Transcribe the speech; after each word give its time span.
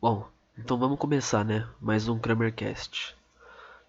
Bom, 0.00 0.28
então 0.58 0.76
vamos 0.76 0.98
começar, 0.98 1.44
né? 1.44 1.66
Mais 1.80 2.08
um 2.08 2.18
Kramercast. 2.18 3.16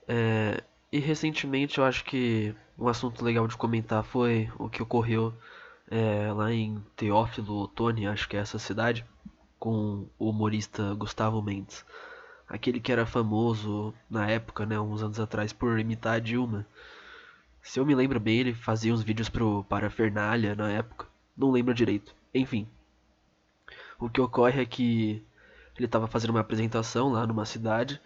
É, 0.07 0.63
e 0.91 0.99
recentemente 0.99 1.77
eu 1.77 1.83
acho 1.83 2.05
que 2.05 2.55
um 2.77 2.87
assunto 2.87 3.23
legal 3.23 3.47
de 3.47 3.57
comentar 3.57 4.03
foi 4.03 4.49
o 4.57 4.69
que 4.69 4.81
ocorreu 4.81 5.33
é, 5.89 6.31
lá 6.31 6.53
em 6.53 6.81
Teófilo 6.95 7.63
Otoni, 7.63 8.07
acho 8.07 8.29
que 8.29 8.37
é 8.37 8.39
essa 8.39 8.57
cidade, 8.57 9.05
com 9.59 10.07
o 10.17 10.29
humorista 10.29 10.93
Gustavo 10.93 11.41
Mendes. 11.41 11.85
Aquele 12.47 12.79
que 12.79 12.91
era 12.91 13.05
famoso 13.05 13.93
na 14.09 14.29
época, 14.29 14.65
né, 14.65 14.79
uns 14.79 15.03
anos 15.03 15.19
atrás, 15.19 15.51
por 15.51 15.79
imitar 15.79 16.15
a 16.15 16.19
Dilma. 16.19 16.65
Se 17.61 17.79
eu 17.79 17.85
me 17.85 17.95
lembro 17.95 18.19
bem, 18.19 18.39
ele 18.39 18.53
fazia 18.53 18.93
uns 18.93 19.01
vídeos 19.01 19.27
pro 19.27 19.65
Parafernália 19.65 20.55
na 20.55 20.71
época. 20.71 21.07
Não 21.35 21.51
lembro 21.51 21.73
direito. 21.73 22.15
Enfim. 22.33 22.67
O 23.99 24.09
que 24.09 24.21
ocorre 24.21 24.61
é 24.61 24.65
que 24.65 25.23
ele 25.77 25.85
estava 25.85 26.07
fazendo 26.07 26.31
uma 26.31 26.39
apresentação 26.39 27.11
lá 27.11 27.25
numa 27.27 27.45
cidade 27.45 27.99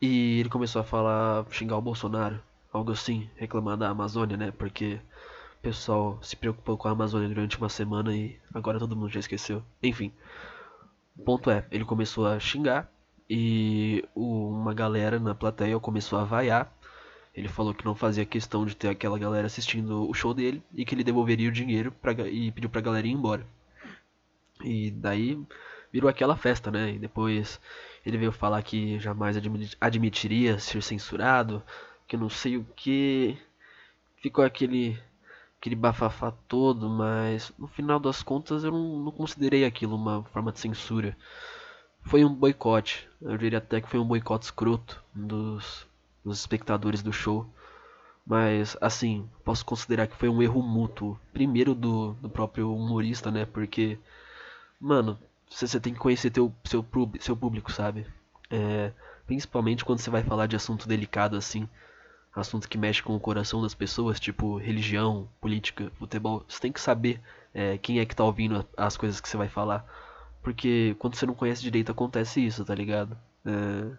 e 0.00 0.40
ele 0.40 0.48
começou 0.48 0.80
a 0.80 0.84
falar, 0.84 1.46
xingar 1.50 1.76
o 1.76 1.82
Bolsonaro, 1.82 2.40
algo 2.72 2.92
assim, 2.92 3.28
reclamar 3.36 3.76
da 3.76 3.88
Amazônia, 3.88 4.36
né? 4.36 4.50
Porque 4.50 5.00
o 5.58 5.62
pessoal 5.62 6.18
se 6.22 6.36
preocupou 6.36 6.76
com 6.76 6.88
a 6.88 6.92
Amazônia 6.92 7.28
durante 7.28 7.58
uma 7.58 7.68
semana 7.68 8.14
e 8.14 8.38
agora 8.52 8.78
todo 8.78 8.96
mundo 8.96 9.10
já 9.10 9.20
esqueceu. 9.20 9.62
Enfim, 9.82 10.12
o 11.16 11.22
ponto 11.22 11.50
é, 11.50 11.66
ele 11.70 11.84
começou 11.84 12.26
a 12.26 12.38
xingar 12.38 12.90
e 13.28 14.04
uma 14.14 14.74
galera 14.74 15.18
na 15.18 15.34
plateia 15.34 15.78
começou 15.80 16.18
a 16.18 16.24
vaiar. 16.24 16.72
Ele 17.34 17.48
falou 17.48 17.74
que 17.74 17.84
não 17.84 17.94
fazia 17.94 18.24
questão 18.24 18.64
de 18.64 18.76
ter 18.76 18.88
aquela 18.88 19.18
galera 19.18 19.46
assistindo 19.46 20.08
o 20.08 20.14
show 20.14 20.32
dele 20.32 20.62
e 20.72 20.84
que 20.84 20.94
ele 20.94 21.02
devolveria 21.02 21.48
o 21.48 21.52
dinheiro 21.52 21.90
pra, 21.90 22.12
e 22.28 22.52
pediu 22.52 22.70
pra 22.70 22.80
galera 22.80 23.06
ir 23.06 23.10
embora. 23.10 23.44
E 24.62 24.90
daí 24.90 25.44
virou 25.94 26.10
aquela 26.10 26.36
festa, 26.36 26.72
né? 26.72 26.94
E 26.94 26.98
depois 26.98 27.60
ele 28.04 28.18
veio 28.18 28.32
falar 28.32 28.60
que 28.64 28.98
jamais 28.98 29.36
admitiria 29.80 30.58
ser 30.58 30.82
censurado, 30.82 31.62
que 32.08 32.16
não 32.16 32.28
sei 32.28 32.56
o 32.56 32.66
que. 32.74 33.38
Ficou 34.16 34.44
aquele 34.44 34.98
aquele 35.56 35.76
bafafá 35.76 36.32
todo, 36.48 36.90
mas 36.90 37.52
no 37.56 37.68
final 37.68 38.00
das 38.00 38.24
contas 38.24 38.64
eu 38.64 38.72
não, 38.72 39.04
não 39.04 39.12
considerei 39.12 39.64
aquilo 39.64 39.94
uma 39.94 40.24
forma 40.24 40.50
de 40.50 40.58
censura. 40.58 41.16
Foi 42.02 42.24
um 42.24 42.34
boicote, 42.34 43.08
eu 43.22 43.38
diria 43.38 43.58
até 43.58 43.80
que 43.80 43.88
foi 43.88 44.00
um 44.00 44.04
boicote 44.04 44.46
escroto 44.46 45.00
dos, 45.14 45.86
dos 46.24 46.40
espectadores 46.40 47.02
do 47.04 47.12
show. 47.12 47.46
Mas, 48.26 48.76
assim, 48.80 49.28
posso 49.44 49.64
considerar 49.64 50.06
que 50.06 50.16
foi 50.16 50.28
um 50.28 50.42
erro 50.42 50.62
mútuo. 50.62 51.18
Primeiro 51.32 51.74
do, 51.74 52.14
do 52.14 52.28
próprio 52.28 52.74
humorista, 52.74 53.30
né? 53.30 53.46
Porque, 53.46 53.98
mano, 54.80 55.18
você, 55.54 55.68
você 55.68 55.80
tem 55.80 55.92
que 55.94 56.00
conhecer 56.00 56.30
teu, 56.30 56.52
seu, 56.64 56.84
seu 57.20 57.36
público, 57.36 57.70
sabe? 57.72 58.06
É, 58.50 58.92
principalmente 59.24 59.84
quando 59.84 60.00
você 60.00 60.10
vai 60.10 60.22
falar 60.22 60.46
de 60.46 60.56
assunto 60.56 60.88
delicado 60.88 61.36
assim, 61.36 61.68
assunto 62.34 62.68
que 62.68 62.76
mexe 62.76 63.02
com 63.02 63.14
o 63.14 63.20
coração 63.20 63.62
das 63.62 63.74
pessoas, 63.74 64.18
tipo 64.18 64.56
religião, 64.58 65.28
política, 65.40 65.92
futebol. 65.96 66.44
Você 66.48 66.60
tem 66.60 66.72
que 66.72 66.80
saber 66.80 67.20
é, 67.54 67.78
quem 67.78 68.00
é 68.00 68.04
que 68.04 68.16
tá 68.16 68.24
ouvindo 68.24 68.66
as 68.76 68.96
coisas 68.96 69.20
que 69.20 69.28
você 69.28 69.36
vai 69.36 69.48
falar. 69.48 69.86
Porque 70.42 70.96
quando 70.98 71.14
você 71.14 71.24
não 71.24 71.34
conhece 71.34 71.62
direito 71.62 71.92
acontece 71.92 72.44
isso, 72.44 72.64
tá 72.64 72.74
ligado? 72.74 73.16
É, 73.46 73.96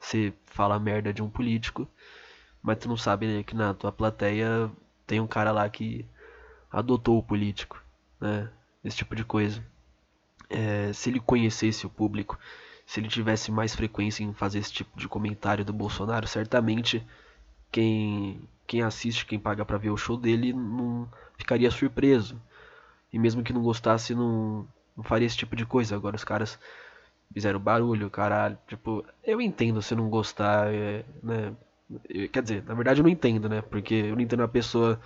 você 0.00 0.32
fala 0.46 0.78
merda 0.78 1.12
de 1.12 1.22
um 1.22 1.30
político, 1.30 1.88
mas 2.60 2.78
tu 2.78 2.88
não 2.88 2.96
sabe 2.96 3.26
né, 3.26 3.42
que 3.44 3.54
na 3.54 3.72
tua 3.74 3.92
plateia 3.92 4.70
tem 5.06 5.20
um 5.20 5.26
cara 5.26 5.52
lá 5.52 5.68
que 5.68 6.04
adotou 6.70 7.18
o 7.18 7.22
político, 7.22 7.80
né? 8.20 8.50
Esse 8.84 8.98
tipo 8.98 9.14
de 9.16 9.24
coisa 9.24 9.62
é, 10.48 10.92
se 10.92 11.10
ele 11.10 11.20
conhecesse 11.20 11.86
o 11.86 11.90
público, 11.90 12.38
se 12.86 13.00
ele 13.00 13.08
tivesse 13.08 13.50
mais 13.50 13.74
frequência 13.74 14.22
em 14.22 14.32
fazer 14.32 14.60
esse 14.60 14.72
tipo 14.72 14.98
de 14.98 15.08
comentário 15.08 15.64
do 15.64 15.72
Bolsonaro, 15.72 16.26
certamente 16.26 17.04
quem, 17.70 18.40
quem 18.66 18.82
assiste, 18.82 19.26
quem 19.26 19.38
paga 19.38 19.64
para 19.64 19.78
ver 19.78 19.90
o 19.90 19.96
show 19.96 20.16
dele, 20.16 20.52
não 20.52 21.08
ficaria 21.36 21.70
surpreso. 21.70 22.40
E 23.12 23.18
mesmo 23.18 23.42
que 23.42 23.52
não 23.52 23.62
gostasse, 23.62 24.14
não, 24.14 24.66
não 24.96 25.04
faria 25.04 25.26
esse 25.26 25.36
tipo 25.36 25.56
de 25.56 25.66
coisa. 25.66 25.96
Agora 25.96 26.16
os 26.16 26.24
caras 26.24 26.58
fizeram 27.32 27.58
barulho, 27.58 28.10
caralho. 28.10 28.58
Tipo, 28.66 29.04
eu 29.24 29.40
entendo 29.40 29.82
se 29.82 29.94
não 29.94 30.08
gostar, 30.08 30.72
é, 30.72 31.04
né? 31.22 31.52
Quer 32.32 32.42
dizer, 32.42 32.64
na 32.64 32.74
verdade 32.74 33.00
eu 33.00 33.04
não 33.04 33.10
entendo, 33.10 33.48
né? 33.48 33.62
Porque 33.62 33.94
eu 33.94 34.14
não 34.14 34.20
entendo 34.20 34.42
a 34.42 34.48
pessoa 34.48 35.00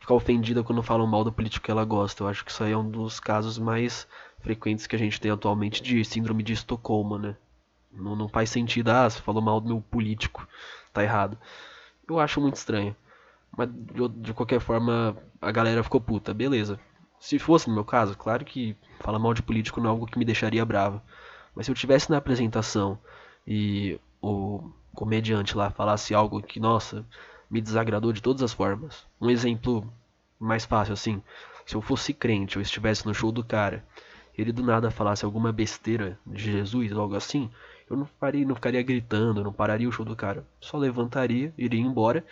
ficar 0.00 0.14
ofendida 0.14 0.62
quando 0.64 0.82
falam 0.82 1.06
mal 1.06 1.22
do 1.22 1.32
político 1.32 1.64
que 1.64 1.70
ela 1.70 1.84
gosta. 1.84 2.22
Eu 2.22 2.28
acho 2.28 2.44
que 2.44 2.50
isso 2.50 2.64
aí 2.64 2.72
é 2.72 2.76
um 2.76 2.88
dos 2.88 3.20
casos 3.20 3.58
mais 3.58 4.08
frequentes 4.42 4.86
que 4.86 4.96
a 4.96 4.98
gente 4.98 5.20
tem 5.20 5.30
atualmente 5.30 5.82
de 5.82 6.04
síndrome 6.04 6.42
de 6.42 6.52
Estocolmo, 6.52 7.18
né? 7.18 7.36
Não, 7.92 8.14
não 8.14 8.28
faz 8.28 8.50
sentido, 8.50 8.88
ah, 8.90 9.08
você 9.08 9.20
falou 9.20 9.42
mal 9.42 9.60
do 9.60 9.68
meu 9.68 9.80
político, 9.80 10.46
tá 10.92 11.02
errado. 11.02 11.36
Eu 12.08 12.18
acho 12.18 12.40
muito 12.40 12.56
estranho. 12.56 12.94
Mas 13.56 13.68
de, 13.68 14.08
de 14.08 14.34
qualquer 14.34 14.60
forma, 14.60 15.16
a 15.40 15.50
galera 15.50 15.82
ficou 15.82 16.00
puta, 16.00 16.32
beleza. 16.32 16.78
Se 17.18 17.38
fosse 17.38 17.68
no 17.68 17.74
meu 17.74 17.84
caso, 17.84 18.16
claro 18.16 18.44
que 18.44 18.76
falar 19.00 19.18
mal 19.18 19.34
de 19.34 19.42
político 19.42 19.80
não 19.80 19.88
é 19.88 19.90
algo 19.90 20.06
que 20.06 20.18
me 20.18 20.24
deixaria 20.24 20.64
bravo. 20.64 21.02
Mas 21.54 21.66
se 21.66 21.72
eu 21.72 21.74
tivesse 21.74 22.10
na 22.10 22.16
apresentação 22.16 22.98
e 23.46 23.98
o 24.22 24.70
comediante 24.94 25.56
lá 25.56 25.70
falasse 25.70 26.14
algo 26.14 26.42
que, 26.42 26.60
nossa, 26.60 27.04
me 27.50 27.60
desagradou 27.60 28.12
de 28.12 28.22
todas 28.22 28.42
as 28.42 28.52
formas. 28.52 29.04
Um 29.20 29.28
exemplo 29.28 29.92
mais 30.38 30.64
fácil 30.64 30.94
assim, 30.94 31.22
se 31.66 31.74
eu 31.74 31.82
fosse 31.82 32.14
crente, 32.14 32.56
eu 32.56 32.62
estivesse 32.62 33.04
no 33.06 33.14
show 33.14 33.30
do 33.30 33.44
cara 33.44 33.84
ele 34.40 34.52
do 34.52 34.62
nada 34.62 34.90
falasse 34.90 35.24
alguma 35.24 35.52
besteira 35.52 36.18
de 36.26 36.52
Jesus, 36.52 36.92
algo 36.92 37.14
assim, 37.14 37.50
eu 37.88 37.96
não, 37.96 38.06
faria, 38.06 38.46
não 38.46 38.54
ficaria 38.54 38.82
gritando, 38.82 39.44
não 39.44 39.52
pararia 39.52 39.88
o 39.88 39.92
show 39.92 40.04
do 40.04 40.16
cara. 40.16 40.46
Só 40.60 40.78
levantaria, 40.78 41.52
iria 41.58 41.80
embora 41.80 42.24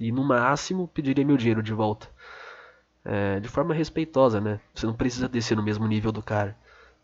e 0.00 0.10
no 0.10 0.24
máximo 0.24 0.88
pediria 0.88 1.24
meu 1.24 1.36
dinheiro 1.36 1.62
de 1.62 1.72
volta. 1.72 2.08
É, 3.04 3.38
de 3.38 3.48
forma 3.48 3.74
respeitosa, 3.74 4.40
né? 4.40 4.60
Você 4.74 4.86
não 4.86 4.94
precisa 4.94 5.28
descer 5.28 5.56
no 5.56 5.62
mesmo 5.62 5.86
nível 5.86 6.10
do 6.10 6.22
cara. 6.22 6.56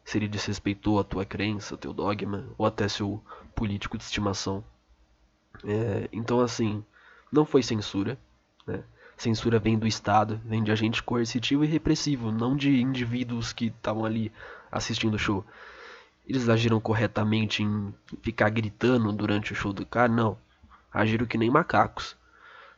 Se 0.02 0.16
ele 0.18 0.26
desrespeitou 0.28 0.98
a 0.98 1.04
tua 1.04 1.24
crença, 1.26 1.76
teu 1.76 1.92
dogma, 1.92 2.46
ou 2.56 2.64
até 2.64 2.88
seu 2.88 3.22
político 3.54 3.98
de 3.98 4.04
estimação. 4.04 4.64
É, 5.64 6.08
então, 6.10 6.40
assim, 6.40 6.82
não 7.30 7.44
foi 7.44 7.62
censura. 7.62 8.18
Né? 8.66 8.82
Censura 9.20 9.58
vem 9.58 9.78
do 9.78 9.86
Estado, 9.86 10.40
vem 10.46 10.64
de 10.64 10.72
agente 10.72 11.02
coercitivo 11.02 11.62
e 11.62 11.66
repressivo, 11.66 12.32
não 12.32 12.56
de 12.56 12.80
indivíduos 12.80 13.52
que 13.52 13.66
estavam 13.66 14.06
ali 14.06 14.32
assistindo 14.72 15.12
o 15.12 15.18
show. 15.18 15.44
Eles 16.26 16.48
agiram 16.48 16.80
corretamente 16.80 17.62
em 17.62 17.92
ficar 18.22 18.48
gritando 18.48 19.12
durante 19.12 19.52
o 19.52 19.54
show 19.54 19.74
do 19.74 19.84
cara? 19.84 20.10
Não. 20.10 20.38
Agiram 20.90 21.26
que 21.26 21.36
nem 21.36 21.50
macacos. 21.50 22.16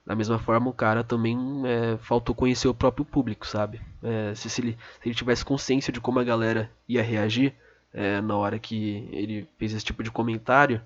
Da 0.05 0.17
mesma 0.17 0.37
forma, 0.37 0.69
o 0.69 0.73
cara 0.73 1.05
também 1.05 1.39
é, 1.65 1.97
faltou 1.99 2.35
conhecer 2.35 2.67
o 2.67 2.75
próprio 2.75 3.05
público, 3.05 3.47
sabe? 3.47 3.81
É, 4.03 4.35
se, 4.35 4.51
se, 4.51 4.63
ele, 4.63 4.73
se, 5.01 5.09
ele, 5.09 5.15
tivesse 5.15 5.45
consciência 5.45 5.93
de 5.93 6.01
como 6.01 6.19
a 6.19 6.25
galera 6.25 6.69
ia 6.89 7.05
reagir 7.05 7.55
é, 7.95 8.21
na 8.21 8.37
hora 8.37 8.59
que 8.59 9.09
ele 9.13 9.49
fez 9.59 9.73
esse 9.73 9.85
tipo 9.85 10.03
de 10.03 10.11
comentário, 10.11 10.83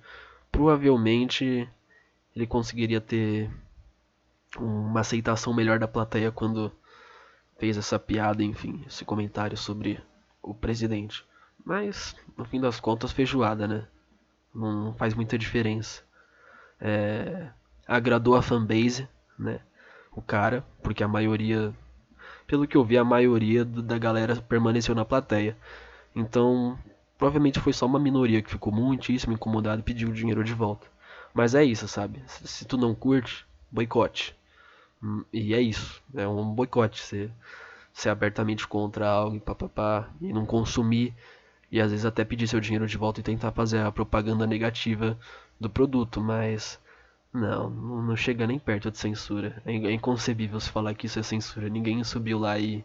provavelmente 0.53 1.67
ele 2.35 2.47
conseguiria 2.47 3.01
ter 3.01 3.51
uma 4.59 5.01
aceitação 5.01 5.55
melhor 5.55 5.79
da 5.79 5.89
plateia 5.89 6.31
quando 6.31 6.73
fez 7.59 7.77
essa 7.77 7.99
piada, 7.99 8.43
enfim, 8.43 8.85
esse 8.87 9.05
comentário 9.05 9.57
sobre 9.57 10.01
o 10.43 10.55
presidente. 10.55 11.25
Mas, 11.65 12.15
no 12.37 12.45
fim 12.45 12.61
das 12.61 12.79
contas, 12.79 13.13
feijoada, 13.13 13.67
né? 13.67 13.87
Não 14.55 14.95
faz 14.95 15.15
muita 15.15 15.37
diferença. 15.37 16.03
É, 16.81 17.49
agradou 17.87 18.37
a 18.37 18.43
fanbase, 18.43 19.09
né? 19.39 19.61
O 20.13 20.23
cara, 20.23 20.65
porque 20.83 21.03
a 21.03 21.09
maioria, 21.09 21.75
pelo 22.47 22.67
que 22.67 22.77
eu 22.77 22.85
vi, 22.85 22.97
a 22.97 23.05
maioria 23.05 23.65
da 23.65 23.99
galera 23.99 24.37
permaneceu 24.37 24.95
na 24.95 25.05
plateia. 25.05 25.57
Então, 26.15 26.79
provavelmente 27.19 27.61
foi 27.61 27.73
só 27.73 27.85
uma 27.85 27.99
minoria 27.99 28.41
que 28.41 28.51
ficou 28.51 28.73
muitíssimo 28.73 29.35
incomodada 29.35 29.81
e 29.81 29.85
pediu 29.85 30.09
o 30.09 30.15
dinheiro 30.15 30.45
de 30.45 30.55
volta. 30.55 30.87
Mas 31.35 31.55
é 31.55 31.63
isso, 31.65 31.87
sabe? 31.87 32.23
Se 32.27 32.65
tu 32.65 32.79
não 32.79 32.95
curte, 32.95 33.45
boicote. 33.71 34.35
E 35.33 35.55
é 35.55 35.61
isso. 35.61 36.03
É 36.15 36.27
um 36.27 36.45
boicote. 36.55 37.01
Você 37.01 37.31
ser 37.93 38.11
abertamente 38.11 38.67
contra 38.67 39.09
algo 39.09 39.37
e 39.37 39.41
papapá. 39.41 40.09
E 40.21 40.33
não 40.33 40.47
consumir. 40.47 41.15
E 41.71 41.81
às 41.81 41.91
vezes 41.91 42.07
até 42.07 42.25
pedir 42.25 42.47
seu 42.47 42.61
dinheiro 42.61 42.87
de 42.87 42.97
volta 42.97 43.21
e 43.21 43.23
tentar 43.23 43.53
fazer 43.53 43.81
a 43.81 43.93
propaganda 43.93 44.47
negativa 44.47 45.19
do 45.61 45.71
produto. 45.71 46.21
Mas. 46.21 46.81
Não, 47.33 47.69
não 47.69 48.17
chega 48.17 48.47
nem 48.47 48.59
perto 48.59 48.91
de 48.91 48.99
censura. 48.99 49.63
É, 49.67 49.73
é 49.73 49.93
inconcebível 49.93 50.59
se 50.59 50.71
falar 50.71 50.95
que 50.95 51.07
isso 51.07 51.19
é 51.19 51.23
censura. 51.23 51.69
Ninguém 51.69 52.03
subiu 52.03 52.39
lá 52.39 52.59
e 52.59 52.85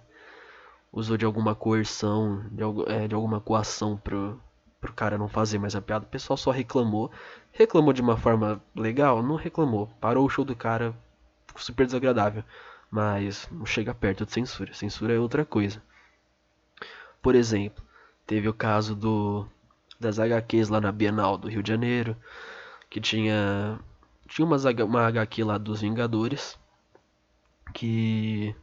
usou 0.92 1.16
de 1.18 1.26
alguma 1.26 1.56
coerção, 1.56 2.44
de, 2.52 2.64
é, 2.92 3.08
de 3.08 3.16
alguma 3.16 3.40
coação 3.40 3.98
pro, 3.98 4.40
pro 4.80 4.92
cara 4.94 5.18
não 5.18 5.30
fazer 5.30 5.58
mais 5.58 5.76
a 5.76 5.82
piada. 5.82 6.06
O 6.06 6.10
pessoal 6.10 6.36
só 6.36 6.52
reclamou. 6.52 7.12
Reclamou 7.52 7.94
de 7.94 8.02
uma 8.02 8.18
forma 8.18 8.62
legal? 8.76 9.24
Não 9.24 9.36
reclamou. 9.36 9.88
Parou 10.02 10.26
o 10.26 10.30
show 10.30 10.44
do 10.44 10.56
cara, 10.56 10.94
super 11.56 11.86
desagradável. 11.86 12.44
Mas 12.90 13.48
não 13.52 13.66
chega 13.66 13.94
perto 13.94 14.26
de 14.26 14.34
censura. 14.34 14.74
Censura 14.74 15.14
é 15.14 15.20
outra 15.20 15.46
coisa. 15.46 15.82
Por 17.22 17.36
exemplo, 17.36 17.84
teve 18.26 18.48
o 18.50 18.54
caso 18.54 18.96
do 18.96 19.48
das 20.00 20.20
HQs 20.20 20.70
lá 20.70 20.82
na 20.82 20.92
Bienal 20.92 21.38
do 21.38 21.48
Rio 21.48 21.62
de 21.62 21.70
Janeiro, 21.70 22.18
que 22.90 23.00
tinha 23.00 23.80
tinha 24.28 24.46
umas, 24.46 24.66
uma 24.66 25.08
HQ 25.08 25.44
lá 25.44 25.58
dos 25.58 25.82
Vingadores, 25.82 26.58
que 27.74 28.56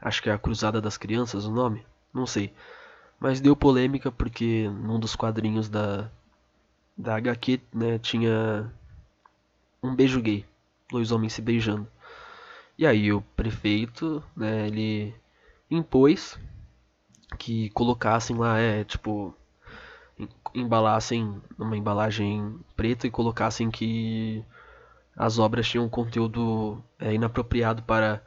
acho 0.00 0.22
que 0.22 0.30
é 0.30 0.32
a 0.32 0.38
Cruzada 0.38 0.80
das 0.80 0.96
Crianças 0.96 1.46
o 1.46 1.50
nome, 1.50 1.84
não 2.12 2.26
sei. 2.26 2.52
Mas 3.18 3.40
deu 3.40 3.56
polêmica 3.56 4.12
porque 4.12 4.68
num 4.68 5.00
dos 5.00 5.16
quadrinhos 5.16 5.68
da 5.68 6.10
da 6.96 7.16
HQ, 7.16 7.60
né, 7.72 7.98
tinha 7.98 8.72
um 9.82 9.94
beijo 9.96 10.20
gay, 10.22 10.46
dois 10.90 11.10
homens 11.10 11.32
se 11.32 11.42
beijando. 11.42 11.88
E 12.76 12.86
aí 12.86 13.12
o 13.12 13.20
prefeito, 13.36 14.22
né, 14.36 14.66
ele 14.66 15.14
impôs 15.70 16.38
que 17.38 17.70
colocassem 17.70 18.36
lá, 18.36 18.58
é, 18.58 18.84
tipo, 18.84 19.34
embalassem 20.54 21.40
numa 21.58 21.76
embalagem 21.76 22.58
preta 22.76 23.06
e 23.06 23.10
colocassem 23.10 23.70
que 23.70 24.44
as 25.16 25.38
obras 25.38 25.68
tinham 25.68 25.88
conteúdo 25.88 26.82
é, 26.98 27.14
inapropriado 27.14 27.82
para 27.82 28.22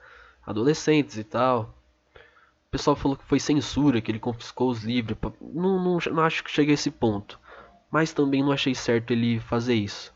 adolescentes 0.46 1.18
e 1.18 1.24
tal. 1.24 1.74
O 2.68 2.70
pessoal 2.72 2.96
falou 2.96 3.18
que 3.18 3.26
foi 3.26 3.40
censura, 3.40 4.02
que 4.02 4.12
ele 4.12 4.20
confiscou 4.20 4.70
os 4.70 4.84
livros. 4.84 5.18
Não, 5.42 5.82
não, 5.82 5.98
não 6.12 6.24
acho 6.24 6.44
que 6.44 6.52
chegue 6.52 6.72
a 6.72 6.74
esse 6.74 6.92
ponto. 6.92 7.40
Mas 7.90 8.14
também 8.14 8.44
não 8.44 8.52
achei 8.52 8.76
certo 8.76 9.12
ele 9.12 9.40
fazer 9.40 9.76
isso. 9.76 10.14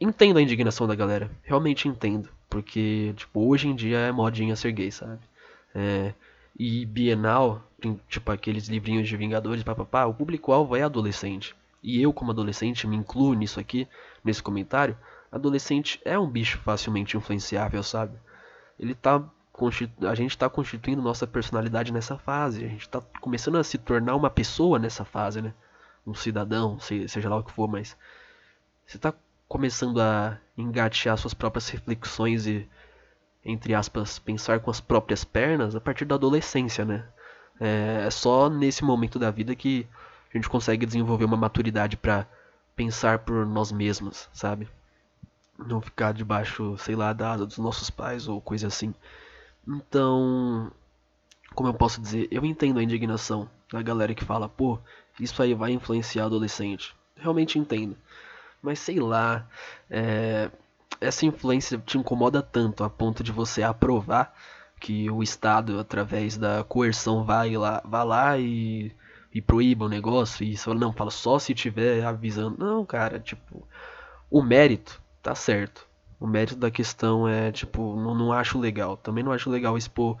Entendo 0.00 0.38
a 0.38 0.42
indignação 0.42 0.86
da 0.86 0.94
galera. 0.94 1.30
Realmente 1.42 1.88
entendo. 1.88 2.28
Porque, 2.52 3.14
tipo, 3.16 3.48
hoje 3.48 3.66
em 3.66 3.74
dia 3.74 3.96
é 3.96 4.12
modinha 4.12 4.54
ser 4.54 4.72
gay, 4.72 4.90
sabe? 4.92 5.18
É, 5.74 6.12
e 6.58 6.84
Bienal, 6.84 7.66
tipo 8.06 8.30
aqueles 8.30 8.68
livrinhos 8.68 9.08
de 9.08 9.16
Vingadores, 9.16 9.62
papapá, 9.62 10.04
o 10.04 10.12
público-alvo 10.12 10.76
é 10.76 10.82
adolescente. 10.82 11.56
E 11.82 12.02
eu, 12.02 12.12
como 12.12 12.30
adolescente, 12.30 12.86
me 12.86 12.94
incluo 12.94 13.32
nisso 13.32 13.58
aqui, 13.58 13.88
nesse 14.22 14.42
comentário. 14.42 14.98
Adolescente 15.32 15.98
é 16.04 16.18
um 16.18 16.28
bicho 16.28 16.58
facilmente 16.58 17.16
influenciável, 17.16 17.82
sabe? 17.82 18.18
Ele 18.78 18.94
tá 18.94 19.24
a 20.06 20.14
gente 20.14 20.32
está 20.32 20.50
constituindo 20.50 21.00
nossa 21.00 21.26
personalidade 21.26 21.90
nessa 21.90 22.18
fase. 22.18 22.66
A 22.66 22.68
gente 22.68 22.82
está 22.82 23.00
começando 23.18 23.56
a 23.56 23.64
se 23.64 23.78
tornar 23.78 24.14
uma 24.14 24.28
pessoa 24.28 24.78
nessa 24.78 25.06
fase, 25.06 25.40
né? 25.40 25.54
Um 26.06 26.12
cidadão, 26.12 26.78
seja 26.78 27.30
lá 27.30 27.36
o 27.36 27.44
que 27.44 27.52
for, 27.52 27.66
mas 27.66 27.96
você 28.84 28.98
está 28.98 29.14
começando 29.52 30.00
a 30.00 30.38
engatear 30.56 31.18
suas 31.18 31.34
próprias 31.34 31.68
reflexões 31.68 32.46
e 32.46 32.66
entre 33.44 33.74
aspas, 33.74 34.18
pensar 34.18 34.60
com 34.60 34.70
as 34.70 34.80
próprias 34.80 35.24
pernas 35.24 35.76
a 35.76 35.80
partir 35.80 36.06
da 36.06 36.14
adolescência, 36.14 36.86
né? 36.86 37.04
É, 37.60 38.04
é 38.06 38.10
só 38.10 38.48
nesse 38.48 38.82
momento 38.82 39.18
da 39.18 39.30
vida 39.30 39.54
que 39.54 39.86
a 40.32 40.38
gente 40.38 40.48
consegue 40.48 40.86
desenvolver 40.86 41.26
uma 41.26 41.36
maturidade 41.36 41.98
para 41.98 42.26
pensar 42.74 43.18
por 43.18 43.44
nós 43.44 43.70
mesmos, 43.70 44.26
sabe? 44.32 44.66
Não 45.58 45.82
ficar 45.82 46.14
debaixo, 46.14 46.78
sei 46.78 46.96
lá, 46.96 47.12
da 47.12 47.32
asa 47.32 47.44
dos 47.44 47.58
nossos 47.58 47.90
pais 47.90 48.28
ou 48.28 48.40
coisa 48.40 48.68
assim. 48.68 48.94
Então, 49.68 50.72
como 51.54 51.68
eu 51.68 51.74
posso 51.74 52.00
dizer, 52.00 52.26
eu 52.30 52.42
entendo 52.46 52.78
a 52.78 52.82
indignação 52.82 53.50
da 53.70 53.82
galera 53.82 54.14
que 54.14 54.24
fala, 54.24 54.48
pô, 54.48 54.78
isso 55.20 55.42
aí 55.42 55.52
vai 55.52 55.72
influenciar 55.72 56.24
adolescente. 56.24 56.96
Realmente 57.16 57.58
entendo. 57.58 57.94
Mas 58.62 58.78
sei 58.78 59.00
lá, 59.00 59.48
é, 59.90 60.50
essa 61.00 61.26
influência 61.26 61.78
te 61.78 61.98
incomoda 61.98 62.42
tanto 62.42 62.84
a 62.84 62.90
ponto 62.90 63.22
de 63.22 63.32
você 63.32 63.62
aprovar 63.62 64.32
que 64.80 65.10
o 65.10 65.22
Estado, 65.22 65.78
através 65.78 66.36
da 66.36 66.64
coerção, 66.64 67.24
vai 67.24 67.56
lá, 67.56 67.82
vá 67.84 68.02
lá 68.02 68.38
e, 68.38 68.92
e 69.32 69.40
proíba 69.40 69.84
o 69.86 69.88
negócio, 69.88 70.44
e 70.44 70.56
você 70.56 70.72
não, 70.74 70.92
fala 70.92 71.10
só 71.10 71.38
se 71.38 71.54
tiver 71.54 72.04
avisando. 72.04 72.56
Não, 72.58 72.84
cara, 72.84 73.20
tipo, 73.20 73.66
o 74.30 74.42
mérito 74.42 75.00
tá 75.22 75.34
certo. 75.34 75.86
O 76.18 76.26
mérito 76.26 76.56
da 76.56 76.70
questão 76.70 77.28
é, 77.28 77.50
tipo, 77.52 77.96
não, 77.96 78.14
não 78.14 78.32
acho 78.32 78.58
legal. 78.58 78.96
Também 78.96 79.24
não 79.24 79.32
acho 79.32 79.50
legal 79.50 79.76
expor 79.76 80.16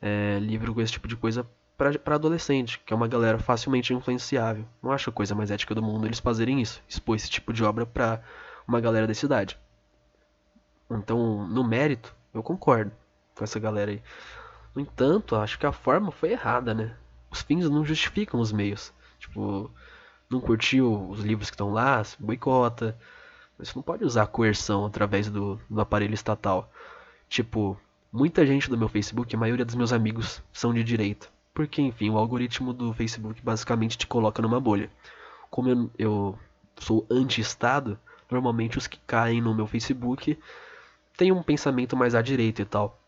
é, 0.00 0.38
livro 0.40 0.74
com 0.74 0.80
esse 0.80 0.92
tipo 0.92 1.08
de 1.08 1.16
coisa 1.16 1.46
para 1.78 2.16
adolescente, 2.16 2.80
que 2.84 2.92
é 2.92 2.96
uma 2.96 3.06
galera 3.06 3.38
facilmente 3.38 3.94
influenciável. 3.94 4.64
Não 4.82 4.90
acho 4.90 5.10
a 5.10 5.12
coisa 5.12 5.32
mais 5.32 5.48
ética 5.48 5.76
do 5.76 5.82
mundo 5.82 6.06
eles 6.06 6.18
fazerem 6.18 6.60
isso, 6.60 6.82
expor 6.88 7.14
esse 7.14 7.30
tipo 7.30 7.52
de 7.52 7.62
obra 7.62 7.86
pra 7.86 8.20
uma 8.66 8.80
galera 8.80 9.06
da 9.06 9.14
cidade. 9.14 9.56
Então, 10.90 11.46
no 11.46 11.62
mérito, 11.62 12.12
eu 12.34 12.42
concordo 12.42 12.90
com 13.32 13.44
essa 13.44 13.60
galera 13.60 13.92
aí. 13.92 14.02
No 14.74 14.82
entanto, 14.82 15.36
acho 15.36 15.56
que 15.56 15.66
a 15.66 15.72
forma 15.72 16.10
foi 16.10 16.32
errada, 16.32 16.74
né? 16.74 16.96
Os 17.30 17.42
fins 17.42 17.70
não 17.70 17.84
justificam 17.84 18.40
os 18.40 18.50
meios. 18.50 18.92
Tipo, 19.20 19.70
não 20.28 20.40
curtiu 20.40 21.08
os 21.08 21.20
livros 21.20 21.48
que 21.48 21.54
estão 21.54 21.72
lá, 21.72 22.02
boicota. 22.18 22.98
Mas 23.56 23.72
não 23.72 23.82
pode 23.82 24.04
usar 24.04 24.26
coerção 24.26 24.84
através 24.84 25.30
do, 25.30 25.60
do 25.70 25.80
aparelho 25.80 26.14
estatal. 26.14 26.72
Tipo, 27.28 27.78
muita 28.12 28.44
gente 28.44 28.68
do 28.68 28.78
meu 28.78 28.88
Facebook, 28.88 29.34
a 29.34 29.38
maioria 29.38 29.64
dos 29.64 29.74
meus 29.76 29.92
amigos 29.92 30.42
são 30.52 30.74
de 30.74 30.82
direita. 30.82 31.28
Porque, 31.58 31.82
enfim, 31.82 32.08
o 32.08 32.16
algoritmo 32.16 32.72
do 32.72 32.92
Facebook 32.92 33.42
basicamente 33.42 33.98
te 33.98 34.06
coloca 34.06 34.40
numa 34.40 34.60
bolha. 34.60 34.88
Como 35.50 35.68
eu, 35.68 35.90
eu 35.98 36.38
sou 36.78 37.04
anti-Estado, 37.10 37.98
normalmente 38.30 38.78
os 38.78 38.86
que 38.86 39.00
caem 39.04 39.40
no 39.40 39.52
meu 39.52 39.66
Facebook 39.66 40.38
tem 41.16 41.32
um 41.32 41.42
pensamento 41.42 41.96
mais 41.96 42.14
à 42.14 42.22
direita 42.22 42.62
e 42.62 42.64
tal. 42.64 43.02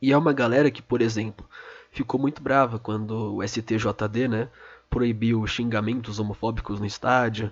E 0.00 0.12
é 0.12 0.16
uma 0.16 0.32
galera 0.32 0.70
que, 0.70 0.80
por 0.80 1.02
exemplo, 1.02 1.44
ficou 1.90 2.20
muito 2.20 2.40
brava 2.40 2.78
quando 2.78 3.34
o 3.34 3.42
STJD, 3.42 4.28
né, 4.28 4.48
proibiu 4.88 5.44
xingamentos 5.44 6.20
homofóbicos 6.20 6.78
no 6.78 6.86
estádio. 6.86 7.50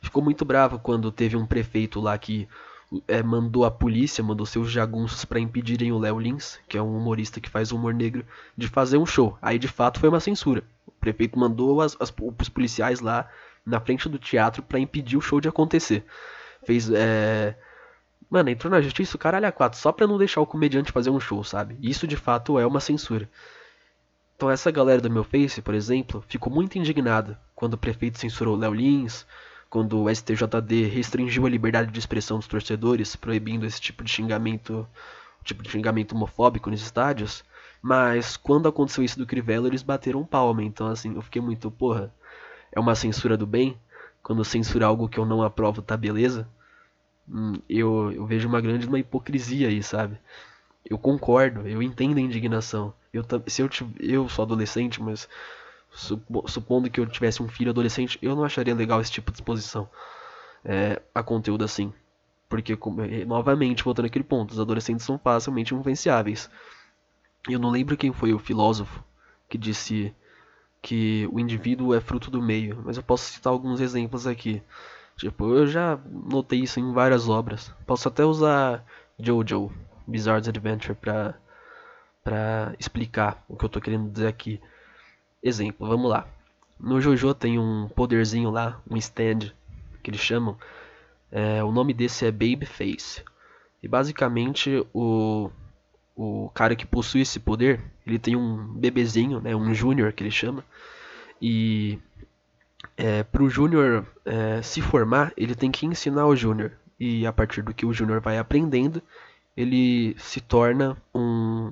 Ficou 0.00 0.22
muito 0.22 0.44
brava 0.44 0.78
quando 0.78 1.10
teve 1.10 1.36
um 1.36 1.44
prefeito 1.44 2.00
lá 2.00 2.16
que 2.16 2.48
é, 3.08 3.22
mandou 3.22 3.64
a 3.64 3.70
polícia, 3.70 4.22
mandou 4.22 4.46
seus 4.46 4.70
jagunços 4.70 5.24
para 5.24 5.40
impedirem 5.40 5.92
o 5.92 5.98
Léo 5.98 6.18
Lins, 6.18 6.58
que 6.68 6.76
é 6.76 6.82
um 6.82 6.96
humorista 6.96 7.40
que 7.40 7.48
faz 7.48 7.72
humor 7.72 7.94
negro, 7.94 8.24
de 8.56 8.68
fazer 8.68 8.98
um 8.98 9.06
show. 9.06 9.38
Aí 9.40 9.58
de 9.58 9.68
fato 9.68 10.00
foi 10.00 10.08
uma 10.08 10.20
censura. 10.20 10.62
O 10.86 10.92
prefeito 10.92 11.38
mandou 11.38 11.80
as, 11.80 11.96
as, 12.00 12.12
os 12.38 12.48
policiais 12.48 13.00
lá 13.00 13.28
na 13.64 13.80
frente 13.80 14.08
do 14.08 14.18
teatro 14.18 14.62
para 14.62 14.78
impedir 14.78 15.16
o 15.16 15.20
show 15.20 15.40
de 15.40 15.48
acontecer. 15.48 16.04
Fez 16.64 16.90
é, 16.90 17.56
Mano, 18.34 18.50
entrou 18.50 18.70
na 18.70 18.80
justiça 18.80 19.16
o 19.16 19.18
caralho 19.18 19.46
a 19.46 19.52
quatro, 19.52 19.78
só 19.78 19.92
pra 19.92 20.06
não 20.06 20.18
deixar 20.18 20.40
o 20.40 20.46
comediante 20.46 20.90
fazer 20.90 21.10
um 21.10 21.20
show, 21.20 21.44
sabe? 21.44 21.78
Isso 21.80 22.06
de 22.06 22.16
fato 22.16 22.58
é 22.58 22.66
uma 22.66 22.80
censura. 22.80 23.28
Então 24.34 24.50
essa 24.50 24.70
galera 24.70 25.00
do 25.00 25.08
meu 25.08 25.22
Face, 25.22 25.62
por 25.62 25.72
exemplo, 25.72 26.24
ficou 26.26 26.52
muito 26.52 26.76
indignada 26.76 27.38
quando 27.54 27.74
o 27.74 27.78
prefeito 27.78 28.18
censurou 28.18 28.56
Léo 28.56 28.74
Lins, 28.74 29.24
quando 29.74 30.00
o 30.00 30.08
STJD 30.08 30.86
restringiu 30.86 31.46
a 31.46 31.50
liberdade 31.50 31.90
de 31.90 31.98
expressão 31.98 32.38
dos 32.38 32.46
torcedores, 32.46 33.16
proibindo 33.16 33.66
esse 33.66 33.80
tipo 33.80 34.04
de 34.04 34.10
xingamento, 34.12 34.86
tipo 35.42 35.64
de 35.64 35.68
xingamento 35.68 36.14
homofóbico 36.14 36.70
nos 36.70 36.80
estádios. 36.80 37.42
Mas 37.82 38.36
quando 38.36 38.68
aconteceu 38.68 39.02
isso 39.02 39.18
do 39.18 39.26
Crivella, 39.26 39.66
eles 39.66 39.82
bateram 39.82 40.24
palma. 40.24 40.62
Então 40.62 40.86
assim, 40.86 41.16
eu 41.16 41.22
fiquei 41.22 41.42
muito, 41.42 41.72
porra, 41.72 42.14
é 42.70 42.78
uma 42.78 42.94
censura 42.94 43.36
do 43.36 43.48
bem? 43.48 43.76
Quando 44.22 44.44
censura 44.44 44.86
algo 44.86 45.08
que 45.08 45.18
eu 45.18 45.26
não 45.26 45.42
aprovo, 45.42 45.82
tá 45.82 45.96
beleza? 45.96 46.48
Hum, 47.28 47.54
eu, 47.68 48.12
eu 48.12 48.24
vejo 48.26 48.46
uma 48.46 48.60
grande 48.60 48.86
uma 48.86 49.00
hipocrisia 49.00 49.66
aí, 49.66 49.82
sabe? 49.82 50.16
Eu 50.84 50.96
concordo, 50.96 51.66
eu 51.66 51.82
entendo 51.82 52.18
a 52.18 52.20
indignação. 52.20 52.94
Eu, 53.12 53.24
se 53.48 53.60
eu, 53.60 53.68
eu 53.98 54.28
sou 54.28 54.44
adolescente, 54.44 55.02
mas 55.02 55.28
supondo 55.94 56.90
que 56.90 57.00
eu 57.00 57.06
tivesse 57.06 57.42
um 57.42 57.48
filho 57.48 57.70
adolescente, 57.70 58.18
eu 58.20 58.34
não 58.34 58.44
acharia 58.44 58.74
legal 58.74 59.00
esse 59.00 59.12
tipo 59.12 59.30
de 59.30 59.38
exposição 59.38 59.88
é, 60.64 61.00
a 61.14 61.22
conteúdo 61.22 61.64
assim. 61.64 61.92
Porque, 62.48 62.78
novamente, 63.26 63.82
voltando 63.82 64.06
àquele 64.06 64.24
ponto, 64.24 64.52
os 64.52 64.60
adolescentes 64.60 65.04
são 65.04 65.18
facilmente 65.18 65.74
influenciáveis. 65.74 66.50
Eu 67.48 67.58
não 67.58 67.70
lembro 67.70 67.96
quem 67.96 68.12
foi 68.12 68.32
o 68.32 68.38
filósofo 68.38 69.02
que 69.48 69.58
disse 69.58 70.14
que 70.80 71.28
o 71.32 71.40
indivíduo 71.40 71.94
é 71.94 72.00
fruto 72.00 72.30
do 72.30 72.42
meio, 72.42 72.82
mas 72.84 72.96
eu 72.96 73.02
posso 73.02 73.24
citar 73.32 73.52
alguns 73.52 73.80
exemplos 73.80 74.26
aqui. 74.26 74.62
Tipo, 75.16 75.54
eu 75.54 75.66
já 75.66 75.98
notei 76.10 76.60
isso 76.60 76.78
em 76.80 76.92
várias 76.92 77.28
obras. 77.28 77.72
Posso 77.86 78.08
até 78.08 78.24
usar 78.24 78.84
Jojo, 79.18 79.72
Bizarre's 80.06 80.48
Adventure, 80.48 80.94
pra 80.94 82.74
explicar 82.78 83.42
o 83.48 83.56
que 83.56 83.64
eu 83.64 83.68
tô 83.68 83.80
querendo 83.80 84.10
dizer 84.10 84.26
aqui. 84.26 84.60
Exemplo, 85.44 85.86
vamos 85.86 86.10
lá. 86.10 86.26
No 86.80 87.02
Jojo 87.02 87.34
tem 87.34 87.58
um 87.58 87.86
poderzinho 87.94 88.50
lá, 88.50 88.80
um 88.90 88.96
stand, 88.96 89.52
que 90.02 90.10
eles 90.10 90.20
chamam. 90.20 90.56
É, 91.30 91.62
o 91.62 91.70
nome 91.70 91.92
desse 91.92 92.24
é 92.24 92.30
Babyface. 92.30 93.22
E 93.82 93.86
basicamente 93.86 94.86
o, 94.94 95.50
o 96.16 96.50
cara 96.54 96.74
que 96.74 96.86
possui 96.86 97.20
esse 97.20 97.38
poder, 97.38 97.82
ele 98.06 98.18
tem 98.18 98.34
um 98.34 98.72
bebezinho, 98.72 99.38
né, 99.38 99.54
um 99.54 99.74
júnior 99.74 100.14
que 100.14 100.22
ele 100.22 100.30
chama. 100.30 100.64
E 101.42 101.98
é, 102.96 103.22
para 103.22 103.42
o 103.42 103.50
Júnior 103.50 104.06
é, 104.24 104.62
se 104.62 104.80
formar, 104.80 105.30
ele 105.36 105.54
tem 105.54 105.70
que 105.70 105.84
ensinar 105.84 106.26
o 106.26 106.34
Júnior. 106.34 106.72
E 106.98 107.26
a 107.26 107.32
partir 107.32 107.60
do 107.60 107.74
que 107.74 107.84
o 107.84 107.92
Júnior 107.92 108.22
vai 108.22 108.38
aprendendo, 108.38 109.02
ele 109.54 110.16
se 110.18 110.40
torna 110.40 110.96
um 111.14 111.70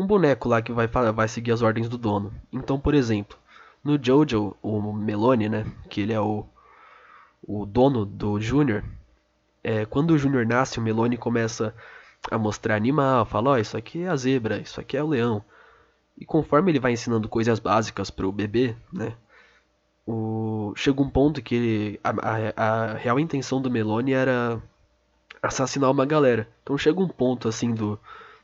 um 0.00 0.06
boneco 0.06 0.48
lá 0.48 0.62
que 0.62 0.72
vai, 0.72 0.86
vai 0.86 1.28
seguir 1.28 1.52
as 1.52 1.62
ordens 1.62 1.88
do 1.88 1.98
dono. 1.98 2.32
Então, 2.52 2.80
por 2.80 2.94
exemplo, 2.94 3.36
No 3.82 3.98
Jojo, 4.02 4.56
o 4.62 4.92
Melone, 4.92 5.48
né? 5.48 5.66
Que 5.88 6.02
ele 6.02 6.12
é 6.12 6.20
o, 6.20 6.44
o 7.46 7.64
dono 7.64 8.04
do 8.04 8.40
Júnior. 8.40 8.84
É, 9.64 9.84
quando 9.86 10.12
o 10.12 10.18
Júnior 10.18 10.46
nasce, 10.46 10.78
o 10.78 10.82
Melone 10.82 11.16
começa 11.16 11.74
a 12.30 12.36
mostrar 12.36 12.76
animal, 12.76 13.24
fala, 13.24 13.50
ó, 13.50 13.52
oh, 13.54 13.58
isso 13.58 13.76
aqui 13.76 14.02
é 14.02 14.08
a 14.08 14.16
zebra, 14.16 14.58
isso 14.58 14.80
aqui 14.80 14.96
é 14.96 15.02
o 15.02 15.08
leão. 15.08 15.42
E 16.18 16.26
conforme 16.26 16.70
ele 16.70 16.80
vai 16.80 16.92
ensinando 16.92 17.28
coisas 17.28 17.58
básicas 17.58 18.10
pro 18.10 18.30
bebê, 18.30 18.76
né? 18.92 19.14
O... 20.06 20.74
Chega 20.76 21.00
um 21.00 21.08
ponto 21.08 21.40
que 21.42 21.54
ele... 21.54 22.00
a, 22.04 22.10
a, 22.10 22.90
a 22.90 22.94
real 22.94 23.18
intenção 23.18 23.62
do 23.62 23.70
Melone 23.70 24.12
era 24.12 24.60
assassinar 25.42 25.90
uma 25.90 26.04
galera. 26.04 26.46
Então 26.62 26.76
chega 26.76 27.00
um 27.00 27.08
ponto 27.08 27.48
assim 27.48 27.72
do, 27.72 27.98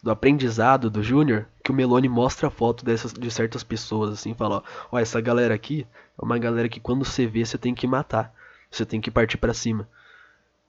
do 0.06 0.12
aprendizado 0.12 0.88
do 0.88 1.02
Júnior 1.02 1.48
que 1.64 1.72
o 1.72 1.74
Melone 1.74 2.08
mostra 2.08 2.46
a 2.46 2.50
foto 2.50 2.84
dessas, 2.84 3.12
de 3.12 3.28
certas 3.28 3.64
pessoas, 3.64 4.12
assim, 4.12 4.34
fala, 4.34 4.58
ó, 4.58 4.62
ó, 4.92 4.98
essa 5.00 5.20
galera 5.20 5.52
aqui 5.52 5.84
é 6.16 6.24
uma 6.24 6.38
galera 6.38 6.68
que 6.68 6.78
quando 6.78 7.04
você 7.04 7.26
vê 7.26 7.44
você 7.44 7.58
tem 7.58 7.74
que 7.74 7.88
matar, 7.88 8.32
você 8.70 8.86
tem 8.86 9.00
que 9.00 9.10
partir 9.10 9.36
para 9.36 9.52
cima. 9.52 9.88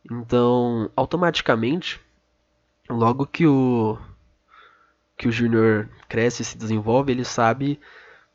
Então, 0.09 0.89
automaticamente, 0.95 2.01
logo 2.89 3.27
que 3.27 3.45
o 3.45 3.99
que 5.15 5.27
o 5.27 5.31
Júnior 5.31 5.87
cresce 6.09 6.41
e 6.41 6.45
se 6.45 6.57
desenvolve, 6.57 7.11
ele 7.11 7.23
sabe, 7.23 7.79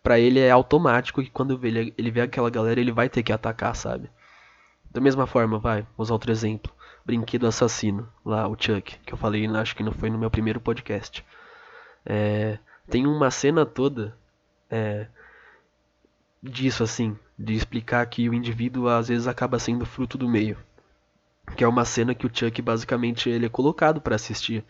para 0.04 0.20
ele 0.20 0.38
é 0.38 0.52
automático 0.52 1.20
que 1.20 1.30
quando 1.30 1.58
ele, 1.66 1.92
ele 1.98 2.10
vê 2.12 2.20
aquela 2.20 2.48
galera, 2.48 2.80
ele 2.80 2.92
vai 2.92 3.08
ter 3.08 3.24
que 3.24 3.32
atacar, 3.32 3.74
sabe? 3.74 4.08
Da 4.88 5.00
mesma 5.00 5.26
forma, 5.26 5.58
vai, 5.58 5.82
vou 5.96 6.04
usar 6.04 6.12
outro 6.12 6.30
exemplo. 6.30 6.72
Brinquedo 7.04 7.46
Assassino, 7.46 8.08
lá 8.24 8.46
o 8.46 8.56
Chuck, 8.58 8.98
que 9.04 9.12
eu 9.12 9.18
falei, 9.18 9.46
acho 9.46 9.74
que 9.74 9.82
não 9.82 9.92
foi 9.92 10.10
no 10.10 10.18
meu 10.18 10.30
primeiro 10.30 10.60
podcast. 10.60 11.24
É, 12.04 12.58
tem 12.88 13.06
uma 13.06 13.30
cena 13.30 13.66
toda 13.66 14.16
é, 14.70 15.06
disso 16.42 16.82
assim, 16.82 17.18
de 17.38 17.54
explicar 17.54 18.04
que 18.06 18.28
o 18.28 18.34
indivíduo 18.34 18.88
às 18.88 19.08
vezes 19.08 19.26
acaba 19.26 19.58
sendo 19.58 19.86
fruto 19.86 20.16
do 20.16 20.28
meio. 20.28 20.56
Que 21.56 21.64
é 21.64 21.68
uma 21.68 21.84
cena 21.84 22.14
que 22.14 22.26
o 22.26 22.30
Chuck 22.32 22.62
basicamente 22.62 23.28
ele 23.28 23.46
é 23.46 23.48
colocado 23.48 24.00
para 24.00 24.14
assistir 24.14 24.64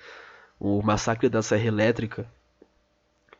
o 0.58 0.82
massacre 0.82 1.28
da 1.28 1.42
Serra 1.42 1.66
Elétrica 1.66 2.26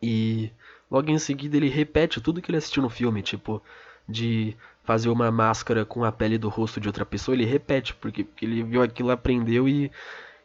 e 0.02 0.50
logo 0.90 1.10
em 1.10 1.18
seguida 1.18 1.56
ele 1.56 1.68
repete 1.68 2.20
tudo 2.20 2.42
que 2.42 2.50
ele 2.50 2.58
assistiu 2.58 2.82
no 2.82 2.90
filme, 2.90 3.22
tipo 3.22 3.62
de 4.08 4.56
fazer 4.82 5.08
uma 5.08 5.30
máscara 5.30 5.84
com 5.84 6.04
a 6.04 6.12
pele 6.12 6.38
do 6.38 6.48
rosto 6.48 6.80
de 6.80 6.88
outra 6.88 7.06
pessoa, 7.06 7.34
ele 7.34 7.44
repete, 7.44 7.94
porque, 7.94 8.24
porque 8.24 8.44
ele 8.44 8.62
viu 8.62 8.82
aquilo, 8.82 9.10
aprendeu 9.10 9.68
e, 9.68 9.90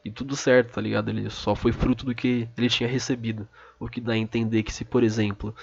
e 0.05 0.11
tudo 0.11 0.35
certo, 0.35 0.73
tá 0.73 0.81
ligado? 0.81 1.09
Ele 1.09 1.29
só 1.29 1.55
foi 1.55 1.71
fruto 1.71 2.05
do 2.05 2.13
que 2.13 2.47
ele 2.57 2.69
tinha 2.69 2.89
recebido. 2.89 3.47
O 3.79 3.87
que 3.87 4.01
dá 4.01 4.13
a 4.13 4.17
entender 4.17 4.63
que 4.63 4.73
se, 4.73 4.85
por 4.85 5.03
exemplo, 5.03 5.55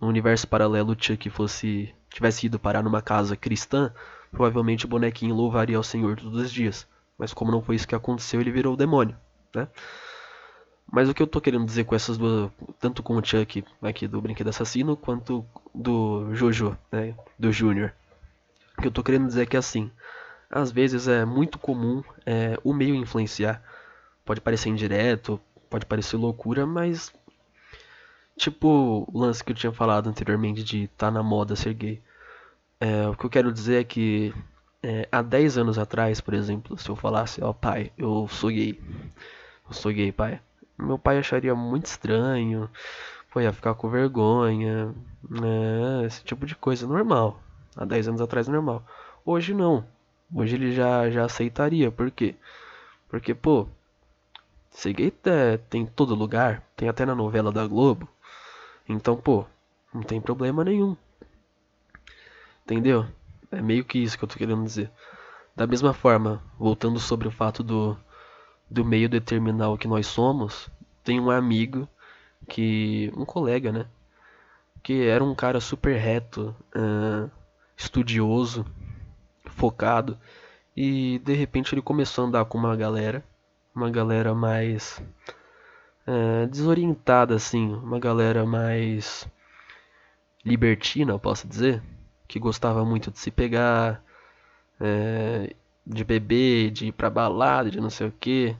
no 0.00 0.08
universo 0.08 0.46
paralelo 0.46 0.92
o 0.92 0.96
Chuck 0.98 1.28
fosse 1.30 1.94
tivesse 2.10 2.46
ido 2.46 2.58
parar 2.58 2.82
numa 2.82 3.02
casa 3.02 3.36
cristã, 3.36 3.92
provavelmente 4.30 4.86
o 4.86 4.88
bonequinho 4.88 5.34
louvaria 5.34 5.76
ao 5.76 5.82
Senhor 5.82 6.16
todos 6.16 6.40
os 6.40 6.52
dias. 6.52 6.86
Mas 7.16 7.34
como 7.34 7.50
não 7.50 7.62
foi 7.62 7.76
isso 7.76 7.86
que 7.86 7.94
aconteceu, 7.94 8.40
ele 8.40 8.50
virou 8.50 8.74
o 8.74 8.76
demônio, 8.76 9.16
né? 9.54 9.68
Mas 10.90 11.08
o 11.08 11.14
que 11.14 11.22
eu 11.22 11.26
tô 11.26 11.40
querendo 11.40 11.66
dizer 11.66 11.84
com 11.84 11.94
essas 11.94 12.16
duas, 12.16 12.50
tanto 12.80 13.02
com 13.02 13.14
o 13.16 13.24
Chuck 13.24 13.62
aqui 13.82 14.08
do 14.08 14.22
Brinquedo 14.22 14.48
Assassino, 14.48 14.96
quanto 14.96 15.44
do 15.74 16.34
Jojo, 16.34 16.76
né, 16.90 17.14
do 17.38 17.52
Júnior. 17.52 17.92
O 18.78 18.80
que 18.80 18.86
eu 18.88 18.92
tô 18.92 19.02
querendo 19.02 19.26
dizer 19.26 19.42
é 19.42 19.46
que 19.46 19.56
assim, 19.56 19.90
às 20.50 20.70
vezes 20.70 21.08
é 21.08 21.24
muito 21.24 21.58
comum 21.58 22.02
é, 22.24 22.56
o 22.62 22.72
meio 22.72 22.94
influenciar. 22.94 23.62
Pode 24.24 24.40
parecer 24.40 24.68
indireto, 24.68 25.40
pode 25.68 25.84
parecer 25.84 26.16
loucura, 26.16 26.66
mas 26.66 27.12
tipo 28.36 29.04
o 29.12 29.18
lance 29.18 29.42
que 29.42 29.52
eu 29.52 29.56
tinha 29.56 29.72
falado 29.72 30.08
anteriormente 30.08 30.62
de 30.62 30.88
tá 30.96 31.10
na 31.10 31.22
moda 31.22 31.56
ser 31.56 31.74
gay. 31.74 32.02
É, 32.80 33.08
o 33.08 33.16
que 33.16 33.26
eu 33.26 33.30
quero 33.30 33.52
dizer 33.52 33.80
é 33.80 33.84
que 33.84 34.32
é, 34.82 35.08
há 35.10 35.20
10 35.20 35.58
anos 35.58 35.78
atrás, 35.78 36.20
por 36.20 36.32
exemplo, 36.34 36.78
se 36.78 36.88
eu 36.88 36.96
falasse, 36.96 37.42
ó 37.42 37.50
oh, 37.50 37.54
pai, 37.54 37.92
eu 37.98 38.28
sou 38.28 38.50
gay. 38.50 38.80
Eu 39.66 39.74
sou 39.74 39.92
gay, 39.92 40.12
pai 40.12 40.40
meu 40.78 40.98
pai 40.98 41.18
acharia 41.18 41.54
muito 41.54 41.86
estranho, 41.86 42.70
ia 43.36 43.52
ficar 43.52 43.74
com 43.74 43.88
vergonha, 43.88 44.92
né? 45.28 46.06
Esse 46.06 46.24
tipo 46.24 46.44
de 46.44 46.56
coisa 46.56 46.86
normal. 46.86 47.40
Há 47.78 47.84
10 47.84 48.08
anos 48.08 48.20
atrás 48.20 48.48
normal. 48.48 48.84
Hoje 49.24 49.54
não. 49.54 49.86
Hoje 50.34 50.56
ele 50.56 50.72
já, 50.72 51.08
já 51.08 51.24
aceitaria. 51.24 51.90
Por 51.92 52.10
quê? 52.10 52.34
Porque, 53.08 53.34
pô, 53.34 53.68
ser 54.70 54.92
gay 54.92 55.12
é, 55.24 55.56
tem 55.56 55.82
em 55.82 55.86
todo 55.86 56.14
lugar. 56.14 56.62
Tem 56.76 56.88
até 56.88 57.06
na 57.06 57.14
novela 57.14 57.52
da 57.52 57.66
Globo. 57.66 58.08
Então, 58.88 59.16
pô, 59.16 59.46
não 59.94 60.02
tem 60.02 60.20
problema 60.20 60.64
nenhum. 60.64 60.96
Entendeu? 62.64 63.06
É 63.52 63.62
meio 63.62 63.84
que 63.84 63.98
isso 63.98 64.18
que 64.18 64.24
eu 64.24 64.28
tô 64.28 64.36
querendo 64.36 64.64
dizer. 64.64 64.90
Da 65.54 65.66
mesma 65.66 65.94
forma, 65.94 66.42
voltando 66.58 66.98
sobre 66.98 67.28
o 67.28 67.30
fato 67.30 67.62
do 67.62 67.96
do 68.70 68.84
meio 68.84 69.08
determinar 69.08 69.70
o 69.70 69.78
que 69.78 69.88
nós 69.88 70.06
somos, 70.06 70.68
tem 71.02 71.18
um 71.20 71.30
amigo 71.30 71.88
que. 72.48 73.12
um 73.16 73.24
colega, 73.24 73.72
né? 73.72 73.86
Que 74.82 75.06
era 75.06 75.22
um 75.24 75.34
cara 75.34 75.60
super 75.60 75.96
reto, 75.96 76.54
uh, 76.76 77.30
estudioso, 77.78 78.66
focado. 79.46 80.18
E 80.76 81.20
de 81.24 81.32
repente 81.34 81.74
ele 81.74 81.80
começou 81.80 82.24
a 82.24 82.28
andar 82.28 82.44
com 82.44 82.58
uma 82.58 82.76
galera, 82.76 83.24
uma 83.74 83.88
galera 83.88 84.34
mais 84.34 85.00
uh, 86.06 86.46
desorientada, 86.48 87.36
assim, 87.36 87.72
uma 87.72 87.98
galera 87.98 88.44
mais 88.44 89.26
libertina, 90.44 91.18
posso 91.18 91.46
dizer, 91.46 91.82
que 92.26 92.38
gostava 92.38 92.84
muito 92.84 93.10
de 93.10 93.18
se 93.18 93.30
pegar, 93.30 94.02
uh, 94.80 95.54
de 95.86 96.04
beber, 96.04 96.70
de 96.70 96.88
ir 96.88 96.92
pra 96.92 97.08
balada, 97.08 97.70
de 97.70 97.80
não 97.80 97.90
sei 97.90 98.08
o 98.08 98.12
que. 98.12 98.56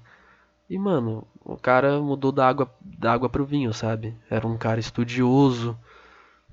E, 0.70 0.78
mano, 0.78 1.26
o 1.44 1.56
cara 1.56 2.00
mudou 2.00 2.32
da 2.32 2.48
água, 2.48 2.70
da 2.80 3.12
água 3.12 3.28
pro 3.28 3.44
vinho, 3.44 3.72
sabe? 3.72 4.14
Era 4.30 4.46
um 4.46 4.56
cara 4.58 4.80
estudioso, 4.80 5.78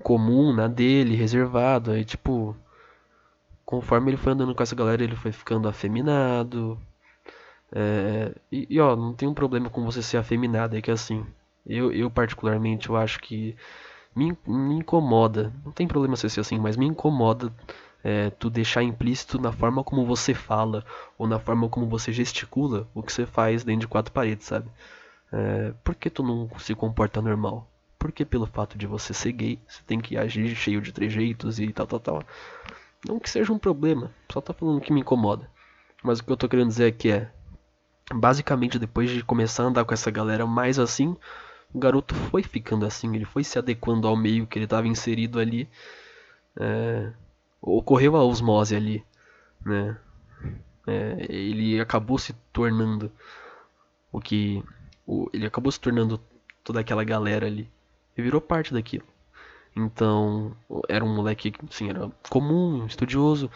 comum 0.06 0.52
na 0.52 0.68
dele, 0.68 1.16
reservado. 1.16 1.90
Aí, 1.90 2.04
tipo, 2.04 2.56
conforme 3.64 4.10
ele 4.10 4.16
foi 4.16 4.32
andando 4.34 4.54
com 4.54 4.62
essa 4.62 4.76
galera, 4.76 5.02
ele 5.02 5.16
foi 5.16 5.32
ficando 5.32 5.68
afeminado. 5.68 6.78
É, 7.72 8.32
e, 8.52 8.68
e, 8.70 8.80
ó, 8.80 8.94
não 8.94 9.12
tem 9.12 9.28
um 9.28 9.34
problema 9.34 9.68
com 9.68 9.84
você 9.84 10.00
ser 10.02 10.18
afeminado, 10.18 10.76
é 10.76 10.80
que 10.80 10.92
assim, 10.92 11.26
eu, 11.66 11.90
eu 11.90 12.08
particularmente, 12.08 12.88
eu 12.88 12.96
acho 12.96 13.18
que 13.18 13.56
me, 14.14 14.38
me 14.46 14.76
incomoda. 14.76 15.52
Não 15.64 15.72
tem 15.72 15.88
problema 15.88 16.14
você 16.14 16.28
ser 16.28 16.40
assim, 16.40 16.58
mas 16.58 16.76
me 16.76 16.86
incomoda 16.86 17.52
é, 18.04 18.30
tu 18.30 18.48
deixar 18.48 18.84
implícito 18.84 19.40
na 19.40 19.50
forma 19.50 19.82
como 19.82 20.06
você 20.06 20.32
fala 20.34 20.84
ou 21.18 21.26
na 21.26 21.40
forma 21.40 21.68
como 21.68 21.88
você 21.88 22.12
gesticula 22.12 22.86
o 22.94 23.02
que 23.02 23.12
você 23.12 23.26
faz 23.26 23.64
dentro 23.64 23.80
de 23.80 23.88
quatro 23.88 24.12
paredes, 24.12 24.46
sabe? 24.46 24.70
É, 25.32 25.74
por 25.82 25.96
que 25.96 26.08
tu 26.08 26.22
não 26.22 26.48
se 26.60 26.76
comporta 26.76 27.20
normal? 27.20 27.68
Porque 28.06 28.24
pelo 28.24 28.46
fato 28.46 28.78
de 28.78 28.86
você 28.86 29.12
ser 29.12 29.32
gay, 29.32 29.58
você 29.66 29.82
tem 29.84 30.00
que 30.00 30.16
agir 30.16 30.54
cheio 30.54 30.80
de 30.80 30.92
trejeitos 30.92 31.58
e 31.58 31.72
tal, 31.72 31.88
tal, 31.88 31.98
tal. 31.98 32.22
Não 33.04 33.18
que 33.18 33.28
seja 33.28 33.52
um 33.52 33.58
problema, 33.58 34.12
só 34.32 34.40
tá 34.40 34.52
falando 34.52 34.80
que 34.80 34.92
me 34.92 35.00
incomoda. 35.00 35.50
Mas 36.04 36.20
o 36.20 36.24
que 36.24 36.30
eu 36.30 36.36
tô 36.36 36.48
querendo 36.48 36.68
dizer 36.68 36.86
aqui 36.86 37.10
é, 37.10 37.28
basicamente 38.14 38.78
depois 38.78 39.10
de 39.10 39.24
começar 39.24 39.64
a 39.64 39.66
andar 39.66 39.84
com 39.84 39.92
essa 39.92 40.08
galera 40.08 40.46
mais 40.46 40.78
assim, 40.78 41.16
o 41.74 41.78
garoto 41.80 42.14
foi 42.14 42.44
ficando 42.44 42.86
assim, 42.86 43.12
ele 43.12 43.24
foi 43.24 43.42
se 43.42 43.58
adequando 43.58 44.06
ao 44.06 44.16
meio 44.16 44.46
que 44.46 44.56
ele 44.56 44.66
estava 44.66 44.86
inserido 44.86 45.40
ali. 45.40 45.68
É, 46.56 47.12
ocorreu 47.60 48.14
a 48.14 48.24
osmose 48.24 48.76
ali, 48.76 49.04
né? 49.64 49.98
É, 50.86 51.26
ele 51.28 51.80
acabou 51.80 52.18
se 52.18 52.32
tornando 52.52 53.10
o 54.12 54.20
que 54.20 54.62
o, 55.04 55.28
ele 55.32 55.44
acabou 55.44 55.72
se 55.72 55.80
tornando 55.80 56.20
toda 56.62 56.78
aquela 56.78 57.02
galera 57.02 57.46
ali 57.46 57.68
e 58.16 58.22
virou 58.22 58.40
parte 58.40 58.72
daquilo. 58.72 59.04
Então, 59.74 60.56
era 60.88 61.04
um 61.04 61.14
moleque, 61.14 61.52
assim, 61.70 61.90
era 61.90 62.10
comum, 62.30 62.86
estudioso, 62.86 63.50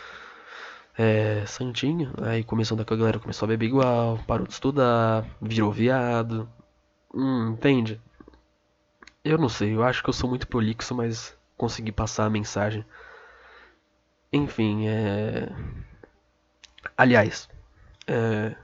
é, 0.99 1.47
santinho. 1.47 2.13
Aí 2.23 2.45
começando 2.45 2.85
com 2.85 2.95
a 2.95 2.97
galera, 2.97 3.19
começou 3.19 3.47
a 3.47 3.49
beber 3.49 3.67
igual, 3.67 4.19
parou 4.27 4.47
de 4.47 4.53
estudar, 4.53 5.25
virou 5.41 5.73
viado. 5.73 6.49
Hum, 7.15 7.53
entende? 7.53 8.01
Eu 9.25 9.39
não 9.39 9.49
sei, 9.49 9.75
eu 9.75 9.83
acho 9.83 10.03
que 10.03 10.09
eu 10.11 10.15
sou 10.15 10.29
muito 10.29 10.47
prolixo, 10.47 10.95
mas 10.95 11.37
consegui 11.57 11.93
passar 11.93 12.27
a 12.27 12.31
mensagem. 12.31 12.85
Enfim, 14.33 14.89
é. 14.89 15.49
Aliás, 16.97 17.49
é... 18.07 18.55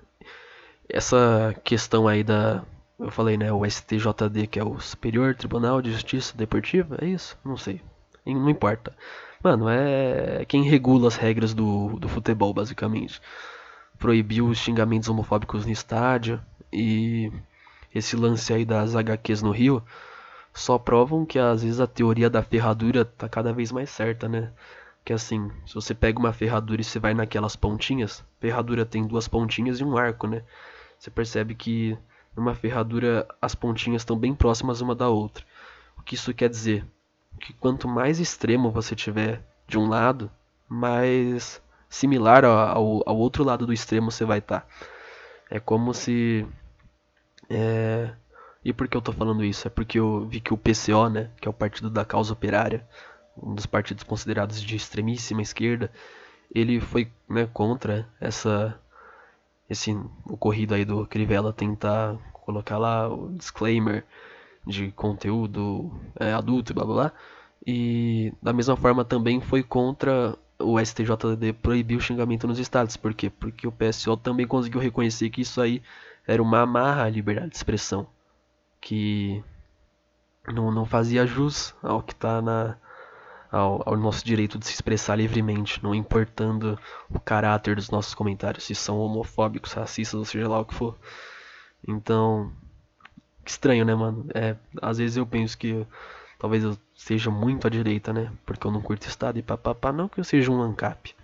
essa 0.89 1.55
questão 1.65 2.07
aí 2.09 2.23
da. 2.23 2.65
Eu 2.99 3.11
falei, 3.11 3.37
né? 3.37 3.53
O 3.53 3.65
STJD, 3.65 4.47
que 4.47 4.59
é 4.59 4.65
o 4.65 4.81
Superior 4.81 5.35
Tribunal 5.35 5.83
de 5.83 5.93
Justiça 5.93 6.37
Deportiva, 6.37 6.97
é 7.01 7.07
isso? 7.07 7.39
Não 7.45 7.57
sei. 7.57 7.81
Não 8.25 8.49
importa. 8.49 8.97
Mano, 9.43 9.69
é 9.69 10.45
quem 10.47 10.63
regula 10.63 11.09
as 11.09 11.17
regras 11.17 11.53
do, 11.53 11.99
do 11.99 12.09
futebol, 12.09 12.55
basicamente. 12.55 13.21
Proibiu 13.99 14.49
os 14.49 14.59
xingamentos 14.59 15.09
homofóbicos 15.09 15.67
no 15.67 15.73
estádio 15.73 16.41
e 16.73 17.31
esse 17.95 18.17
lance 18.17 18.53
aí 18.53 18.65
das 18.65 18.97
HQs 18.97 19.43
no 19.43 19.51
Rio 19.51 19.83
só 20.53 20.79
provam 20.79 21.27
que 21.27 21.39
às 21.39 21.63
vezes 21.63 21.81
a 21.81 21.87
teoria 21.87 22.31
da 22.31 22.43
ferradura 22.43 23.05
tá 23.05 23.29
cada 23.29 23.53
vez 23.53 23.71
mais 23.71 23.91
certa, 23.91 24.27
né? 24.29 24.53
Que 25.05 25.13
assim, 25.13 25.51
se 25.67 25.75
você 25.75 25.95
pega 25.95 26.19
uma 26.19 26.33
ferradura 26.33 26.81
e 26.81 26.85
você 26.85 26.99
vai 26.99 27.15
naquelas 27.15 27.55
pontinhas, 27.57 28.25
ferradura 28.41 28.87
tem 28.87 29.07
duas 29.07 29.29
pontinhas 29.29 29.81
e 29.81 29.85
um 29.85 29.97
arco, 29.97 30.27
né? 30.27 30.43
Você 30.99 31.11
percebe 31.11 31.55
que 31.55 31.97
numa 32.37 32.55
ferradura 32.55 33.27
as 33.41 33.55
pontinhas 33.55 34.03
estão 34.03 34.17
bem 34.17 34.35
próximas 34.35 34.81
uma 34.81 34.95
da 34.95 35.09
outra. 35.09 35.45
O 35.97 36.03
que 36.03 36.15
isso 36.15 36.35
quer 36.35 36.49
dizer? 36.49 36.85
Que 37.41 37.53
quanto 37.55 37.89
mais 37.89 38.21
extremo 38.21 38.71
você 38.71 38.95
tiver 38.95 39.43
de 39.67 39.79
um 39.79 39.89
lado, 39.89 40.31
mais 40.69 41.63
similar 41.89 42.45
ao, 42.45 43.03
ao 43.09 43.17
outro 43.17 43.43
lado 43.43 43.67
do 43.67 43.73
extremo 43.73 44.11
você 44.11 44.25
vai 44.25 44.39
estar. 44.39 44.61
Tá. 44.61 44.67
É 45.51 45.59
como 45.61 45.95
se. 45.95 46.47
É... 47.49 48.11
E 48.65 48.73
por 48.73 48.89
que 48.89 48.97
eu 48.97 49.03
tô 49.03 49.13
falando 49.13 49.45
isso? 49.45 49.67
É 49.69 49.71
porque 49.71 49.99
eu 49.99 50.27
vi 50.27 50.41
que 50.41 50.53
o 50.53 50.59
PCO, 50.59 51.09
né, 51.09 51.31
que 51.41 51.47
é 51.47 51.51
o 51.51 51.55
Partido 51.55 51.89
da 51.89 52.05
Causa 52.05 52.33
Operária, 52.33 52.87
um 53.41 53.55
dos 53.55 53.65
partidos 53.65 54.03
considerados 54.03 54.61
de 54.61 54.75
extremíssima 54.75 55.41
esquerda, 55.41 55.91
ele 56.53 56.81
foi 56.81 57.09
né, 57.29 57.49
contra 57.53 58.09
essa 58.21 58.77
esse 59.69 59.97
ocorrido 60.25 60.75
aí 60.75 60.85
do 60.85 61.07
Crivella 61.07 61.53
tentar 61.53 62.17
colocar 62.33 62.79
lá 62.79 63.09
o 63.09 63.33
disclaimer 63.33 64.05
de 64.67 64.91
conteúdo 64.93 65.93
é, 66.19 66.33
adulto 66.33 66.73
e 66.73 66.75
blá 66.75 66.85
blá 66.85 66.95
blá. 66.95 67.13
E 67.67 68.33
da 68.41 68.53
mesma 68.53 68.77
forma 68.77 69.05
também 69.05 69.41
foi 69.41 69.63
contra 69.63 70.37
o 70.59 70.79
STJD 70.79 71.53
proibir 71.55 71.97
o 71.97 72.01
xingamento 72.01 72.47
nos 72.47 72.59
estados. 72.59 72.97
Por 72.97 73.13
quê? 73.13 73.29
Porque 73.29 73.67
o 73.67 73.73
PSO 73.73 74.17
também 74.17 74.47
conseguiu 74.47 74.81
reconhecer 74.81 75.31
que 75.31 75.41
isso 75.41 75.61
aí 75.61 75.83
era 76.27 76.43
uma 76.43 76.61
amarra 76.61 77.05
à 77.05 77.11
liberdade 77.11 77.51
de 77.51 77.57
expressão. 77.57 78.07
Que 78.81 79.43
não, 80.53 80.71
não 80.71 80.85
fazia 80.85 81.27
jus 81.27 81.75
ao 81.83 82.03
que 82.03 82.13
está 82.13 82.41
na, 82.41 82.77
ao, 83.57 83.83
ao, 83.87 83.97
nosso 83.97 84.25
direito 84.25 84.59
de 84.59 84.67
se 84.67 84.75
expressar 84.75 85.17
livremente, 85.17 85.83
não 85.83 85.95
importando 85.95 86.79
o 87.09 87.19
caráter 87.19 87.77
dos 87.77 87.91
nossos 87.91 88.15
comentários, 88.15 88.65
se 88.65 88.75
são 88.75 88.99
homofóbicos, 88.99 89.73
racistas, 89.73 90.19
ou 90.19 90.25
seja 90.25 90.49
lá 90.49 90.61
o 90.61 90.65
que 90.65 90.75
for. 90.75 90.97
Então, 91.87 92.53
estranho, 93.45 93.85
né, 93.85 93.95
mano? 93.95 94.27
É, 94.35 94.57
às 94.83 94.99
vezes 94.99 95.17
eu 95.17 95.27
penso 95.27 95.57
que 95.57 95.87
talvez 96.39 96.65
eu 96.65 96.77
seja 96.95 97.31
muito 97.31 97.67
à 97.67 97.71
direita, 97.71 98.13
né? 98.13 98.31
Porque 98.45 98.67
eu 98.67 98.71
não 98.71 98.83
curto 98.83 99.09
Estado 99.09 99.39
e 99.39 99.43
papapá. 99.43 99.93
Não 99.93 100.09
que 100.09 100.21
eu 100.21 100.25
seja 100.25 100.51
um 100.51 100.61
ANCAP. 100.61 101.15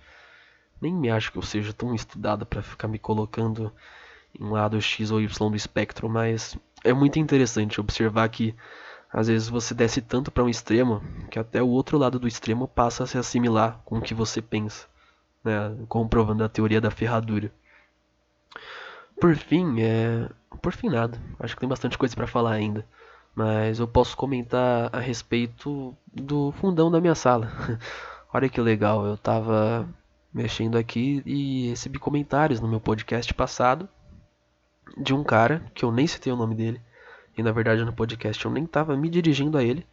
Nem 0.81 0.95
me 0.95 1.11
acho 1.11 1.31
que 1.33 1.39
eu 1.39 1.43
seja 1.43 1.73
tão 1.73 1.95
estudado 1.95 2.47
para 2.47 2.62
ficar 2.62 2.89
me 2.89 2.99
colocando 2.99 3.73
em 4.39 4.45
um 4.45 4.53
lado 4.53 4.81
X 4.81 5.11
ou 5.11 5.21
Y 5.21 5.51
do 5.51 5.57
espectro, 5.57 6.09
mas 6.09 6.57
é 6.83 6.93
muito 6.93 7.19
interessante 7.19 7.81
observar 7.81 8.29
que 8.29 8.55
às 9.12 9.28
vezes 9.28 9.49
você 9.49 9.75
desce 9.75 10.00
tanto 10.00 10.31
para 10.31 10.42
um 10.42 10.49
extremo 10.49 11.02
que 11.31 11.38
até 11.38 11.62
o 11.62 11.69
outro 11.69 11.99
lado 11.99 12.19
do 12.19 12.26
extremo 12.26 12.66
passa 12.66 13.04
a 13.04 13.07
se 13.07 13.19
assimilar 13.19 13.81
com 13.85 13.99
o 13.99 14.00
que 14.00 14.14
você 14.14 14.40
pensa, 14.40 14.87
né? 15.45 15.76
comprovando 15.88 16.42
a 16.42 16.49
teoria 16.49 16.81
da 16.81 16.90
ferradura. 16.90 17.52
Por 19.21 19.37
fim, 19.37 19.81
é... 19.81 20.28
por 20.62 20.73
fim 20.73 20.88
nada. 20.88 21.21
Acho 21.38 21.54
que 21.54 21.61
tem 21.61 21.69
bastante 21.69 21.99
coisa 21.99 22.16
para 22.16 22.26
falar 22.26 22.52
ainda. 22.52 22.87
Mas 23.35 23.78
eu 23.78 23.87
posso 23.87 24.16
comentar 24.16 24.90
a 24.92 24.99
respeito 24.99 25.97
do 26.12 26.52
fundão 26.52 26.90
da 26.90 27.00
minha 27.00 27.14
sala. 27.14 27.50
Olha 28.33 28.49
que 28.49 28.61
legal, 28.61 29.04
eu 29.04 29.16
tava 29.16 29.87
mexendo 30.33 30.76
aqui 30.78 31.23
e 31.26 31.69
recebi 31.69 31.99
comentários 31.99 32.61
no 32.61 32.69
meu 32.69 32.81
podcast 32.81 33.33
passado 33.35 33.88
de 34.97 35.12
um 35.14 35.23
cara 35.23 35.71
que 35.75 35.85
eu 35.85 35.92
nem 35.92 36.07
citei 36.07 36.33
o 36.33 36.37
nome 36.37 36.54
dele. 36.54 36.81
E 37.37 37.43
na 37.43 37.53
verdade 37.53 37.85
no 37.85 37.93
podcast 37.93 38.45
eu 38.45 38.51
nem 38.51 38.67
tava 38.67 38.97
me 38.97 39.09
dirigindo 39.09 39.57
a 39.57 39.65
ele, 39.65 39.87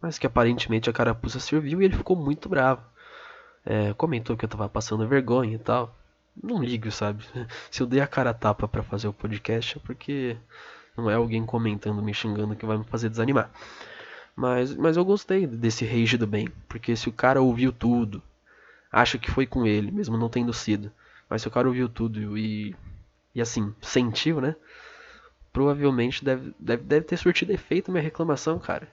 mas 0.00 0.18
que 0.18 0.26
aparentemente 0.26 0.90
a 0.90 0.92
carapuça 0.92 1.38
serviu 1.38 1.80
e 1.80 1.84
ele 1.84 1.96
ficou 1.96 2.16
muito 2.16 2.48
bravo. 2.48 2.82
É, 3.64 3.92
comentou 3.94 4.36
que 4.36 4.44
eu 4.44 4.48
tava 4.48 4.68
passando 4.68 5.06
vergonha 5.06 5.54
e 5.54 5.58
tal. 5.58 5.96
Não 6.42 6.62
ligo, 6.62 6.90
sabe? 6.90 7.24
Se 7.70 7.82
eu 7.82 7.86
dei 7.86 8.00
a 8.00 8.06
cara 8.06 8.30
a 8.30 8.34
tapa 8.34 8.66
para 8.66 8.82
fazer 8.82 9.06
o 9.06 9.12
podcast 9.12 9.78
é 9.78 9.80
porque 9.80 10.36
não 10.96 11.10
é 11.10 11.14
alguém 11.14 11.44
comentando, 11.46 12.02
me 12.02 12.12
xingando 12.12 12.56
que 12.56 12.66
vai 12.66 12.78
me 12.78 12.84
fazer 12.84 13.08
desanimar. 13.08 13.50
Mas, 14.34 14.74
mas 14.74 14.96
eu 14.96 15.04
gostei 15.04 15.46
desse 15.46 15.84
rage 15.84 16.16
do 16.16 16.26
bem, 16.26 16.48
porque 16.68 16.96
se 16.96 17.08
o 17.08 17.12
cara 17.12 17.40
ouviu 17.40 17.72
tudo, 17.72 18.22
acha 18.90 19.18
que 19.18 19.30
foi 19.30 19.46
com 19.46 19.66
ele, 19.66 19.90
mesmo 19.90 20.16
não 20.16 20.28
tendo 20.28 20.52
sido, 20.52 20.90
mas 21.28 21.42
se 21.42 21.48
o 21.48 21.50
cara 21.50 21.68
ouviu 21.68 21.88
tudo 21.88 22.36
e, 22.36 22.74
e 23.34 23.40
assim, 23.40 23.74
sentiu, 23.80 24.40
né? 24.40 24.56
Provavelmente 25.52 26.24
deve, 26.24 26.54
deve, 26.58 26.82
deve 26.82 27.06
ter 27.06 27.16
surtido 27.16 27.52
efeito 27.52 27.90
minha 27.90 28.02
reclamação, 28.02 28.58
cara. 28.58 28.88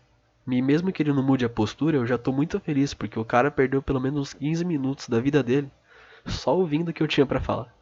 E 0.48 0.62
mesmo 0.62 0.92
que 0.92 1.04
ele 1.04 1.14
não 1.14 1.24
mude 1.24 1.46
a 1.46 1.50
postura, 1.50 1.98
eu 1.98 2.08
já 2.08 2.18
tô 2.18 2.32
muito 2.32 2.60
feliz, 2.60 2.94
porque 2.94 3.20
o 3.20 3.26
cara 3.26 3.52
perdeu 3.52 3.82
pelo 3.82 4.00
menos 4.00 4.20
uns 4.20 4.34
15 4.34 4.66
minutos 4.66 5.08
da 5.08 5.20
vida 5.20 5.44
dele 5.44 5.70
só 6.26 6.56
ouvindo 6.56 6.90
o 6.90 6.94
que 6.94 7.04
eu 7.04 7.08
tinha 7.08 7.26
para 7.26 7.40
falar. 7.40 7.74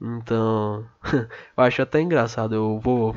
Então, 0.00 0.86
eu 1.56 1.64
acho 1.64 1.82
até 1.82 2.00
engraçado. 2.00 2.54
Eu 2.54 2.78
vou 2.78 3.14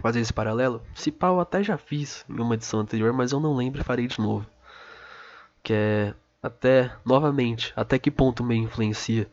fazer 0.00 0.20
esse 0.20 0.32
paralelo. 0.32 0.82
Se 0.94 1.10
pau, 1.10 1.36
eu 1.36 1.40
até 1.40 1.62
já 1.62 1.76
fiz 1.76 2.24
em 2.28 2.40
uma 2.40 2.54
edição 2.54 2.80
anterior, 2.80 3.12
mas 3.12 3.32
eu 3.32 3.40
não 3.40 3.56
lembro 3.56 3.80
e 3.80 3.84
farei 3.84 4.06
de 4.06 4.20
novo. 4.20 4.46
Que 5.62 5.72
é 5.72 6.14
até, 6.42 6.94
novamente, 7.04 7.72
até 7.74 7.98
que 7.98 8.10
ponto 8.10 8.44
me 8.44 8.56
influencia. 8.56 9.28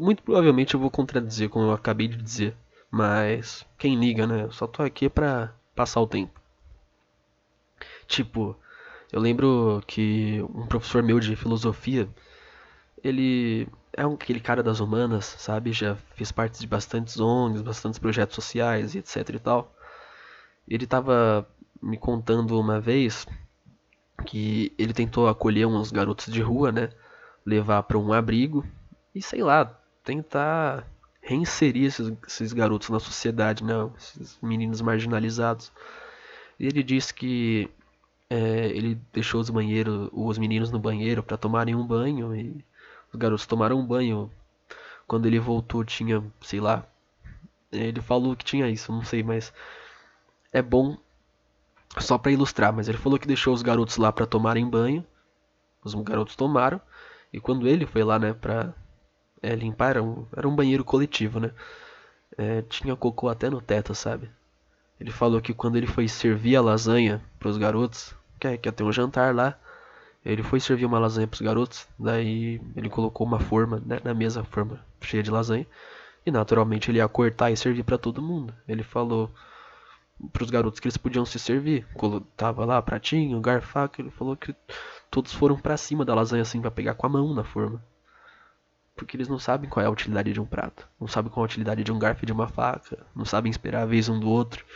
Muito 0.00 0.22
provavelmente 0.22 0.74
eu 0.74 0.80
vou 0.80 0.90
contradizer, 0.90 1.48
como 1.48 1.66
eu 1.66 1.72
acabei 1.72 2.08
de 2.08 2.16
dizer. 2.16 2.56
Mas, 2.90 3.66
quem 3.76 3.98
liga, 3.98 4.26
né? 4.26 4.44
Eu 4.44 4.52
só 4.52 4.66
tô 4.66 4.82
aqui 4.82 5.08
pra 5.08 5.54
passar 5.74 6.00
o 6.00 6.06
tempo. 6.06 6.40
Tipo, 8.06 8.56
eu 9.12 9.20
lembro 9.20 9.82
que 9.86 10.42
um 10.54 10.66
professor 10.66 11.02
meu 11.02 11.20
de 11.20 11.36
filosofia, 11.36 12.08
ele 13.02 13.68
é 13.92 14.06
um, 14.06 14.14
aquele 14.14 14.40
cara 14.40 14.62
das 14.62 14.80
humanas, 14.80 15.24
sabe? 15.38 15.72
Já 15.72 15.96
fez 16.14 16.32
parte 16.32 16.60
de 16.60 16.66
bastantes 16.66 17.18
ONGs, 17.20 17.62
bastantes 17.62 17.98
projetos 17.98 18.34
sociais 18.34 18.94
e 18.94 18.98
etc 18.98 19.28
e 19.30 19.38
tal. 19.38 19.74
Ele 20.66 20.86
tava 20.86 21.48
me 21.82 21.96
contando 21.96 22.58
uma 22.58 22.80
vez 22.80 23.26
que 24.26 24.72
ele 24.78 24.92
tentou 24.92 25.28
acolher 25.28 25.66
uns 25.66 25.90
garotos 25.90 26.32
de 26.32 26.40
rua, 26.42 26.72
né? 26.72 26.90
Levar 27.44 27.82
para 27.84 27.98
um 27.98 28.12
abrigo 28.12 28.64
e 29.14 29.22
sei 29.22 29.42
lá, 29.42 29.64
tentar 30.04 30.86
reinserir 31.28 31.84
esses, 31.84 32.10
esses 32.26 32.52
garotos 32.54 32.88
na 32.88 32.98
sociedade, 32.98 33.62
né? 33.62 33.74
Esses 33.98 34.38
meninos 34.42 34.80
marginalizados. 34.80 35.70
E 36.58 36.66
ele 36.66 36.82
disse 36.82 37.12
que 37.12 37.70
é, 38.30 38.68
ele 38.68 38.98
deixou 39.12 39.40
os 39.40 39.50
banheiros, 39.50 40.08
os 40.12 40.38
meninos 40.38 40.70
no 40.70 40.78
banheiro 40.78 41.22
para 41.22 41.36
tomarem 41.36 41.74
um 41.74 41.86
banho 41.86 42.34
e 42.34 42.64
os 43.12 43.18
garotos 43.18 43.46
tomaram 43.46 43.78
um 43.78 43.86
banho. 43.86 44.30
Quando 45.06 45.26
ele 45.26 45.38
voltou 45.38 45.84
tinha, 45.84 46.24
sei 46.40 46.60
lá. 46.60 46.86
Ele 47.70 48.00
falou 48.00 48.34
que 48.34 48.44
tinha 48.44 48.68
isso, 48.70 48.90
não 48.90 49.04
sei, 49.04 49.22
mas 49.22 49.52
é 50.50 50.62
bom 50.62 50.96
só 51.98 52.16
para 52.16 52.32
ilustrar, 52.32 52.72
mas 52.72 52.88
ele 52.88 52.96
falou 52.96 53.18
que 53.18 53.26
deixou 53.26 53.52
os 53.52 53.62
garotos 53.62 53.98
lá 53.98 54.10
para 54.10 54.26
tomarem 54.26 54.68
banho. 54.68 55.04
Os 55.84 55.94
garotos 55.94 56.36
tomaram 56.36 56.80
e 57.32 57.38
quando 57.38 57.68
ele 57.68 57.84
foi 57.84 58.02
lá, 58.02 58.18
né, 58.18 58.32
para 58.32 58.74
é, 59.42 59.54
limpar, 59.54 59.90
era 59.90 60.02
um, 60.02 60.26
era 60.36 60.48
um 60.48 60.54
banheiro 60.54 60.84
coletivo, 60.84 61.40
né? 61.40 61.50
É, 62.36 62.62
tinha 62.62 62.94
cocô 62.96 63.28
até 63.28 63.50
no 63.50 63.60
teto, 63.60 63.94
sabe? 63.94 64.30
Ele 65.00 65.10
falou 65.10 65.40
que 65.40 65.54
quando 65.54 65.76
ele 65.76 65.86
foi 65.86 66.08
servir 66.08 66.56
a 66.56 66.60
lasanha 66.60 67.22
para 67.38 67.48
os 67.48 67.56
garotos, 67.56 68.14
quer, 68.38 68.56
quer 68.58 68.72
ter 68.72 68.82
um 68.82 68.92
jantar 68.92 69.34
lá, 69.34 69.58
ele 70.24 70.42
foi 70.42 70.60
servir 70.60 70.84
uma 70.84 70.98
lasanha 70.98 71.26
para 71.26 71.36
os 71.36 71.40
garotos, 71.40 71.86
daí 71.98 72.60
ele 72.76 72.88
colocou 72.88 73.26
uma 73.26 73.38
forma 73.38 73.82
né, 73.84 74.00
na 74.04 74.12
mesa, 74.12 74.44
forma 74.44 74.84
cheia 75.00 75.22
de 75.22 75.30
lasanha, 75.30 75.66
e 76.26 76.30
naturalmente 76.30 76.90
ele 76.90 76.98
ia 76.98 77.08
cortar 77.08 77.50
e 77.50 77.56
servir 77.56 77.84
para 77.84 77.96
todo 77.96 78.20
mundo. 78.20 78.52
Ele 78.66 78.82
falou 78.82 79.30
para 80.32 80.42
os 80.42 80.50
garotos 80.50 80.80
que 80.80 80.86
eles 80.86 80.96
podiam 80.96 81.24
se 81.24 81.38
servir, 81.38 81.86
tava 82.36 82.64
lá 82.64 82.82
pratinho, 82.82 83.40
garfaco, 83.40 84.00
ele 84.00 84.10
falou 84.10 84.36
que 84.36 84.54
todos 85.10 85.32
foram 85.32 85.56
para 85.56 85.76
cima 85.76 86.04
da 86.04 86.14
lasanha 86.14 86.42
assim 86.42 86.60
para 86.60 86.70
pegar 86.70 86.94
com 86.94 87.06
a 87.06 87.08
mão 87.08 87.32
na 87.32 87.44
forma. 87.44 87.82
Porque 88.98 89.16
eles 89.16 89.28
não 89.28 89.38
sabem 89.38 89.70
qual 89.70 89.82
é 89.82 89.86
a 89.86 89.90
utilidade 89.90 90.32
de 90.32 90.40
um 90.40 90.44
prato, 90.44 90.88
não 91.00 91.06
sabem 91.06 91.30
qual 91.30 91.44
é 91.44 91.46
a 91.46 91.50
utilidade 91.50 91.84
de 91.84 91.92
um 91.92 91.98
garfo 91.98 92.24
e 92.24 92.26
de 92.26 92.32
uma 92.32 92.48
faca, 92.48 93.06
não 93.14 93.24
sabem 93.24 93.48
esperar 93.48 93.82
a 93.82 93.86
vez 93.86 94.08
um 94.08 94.18
do 94.18 94.28
outro. 94.28 94.66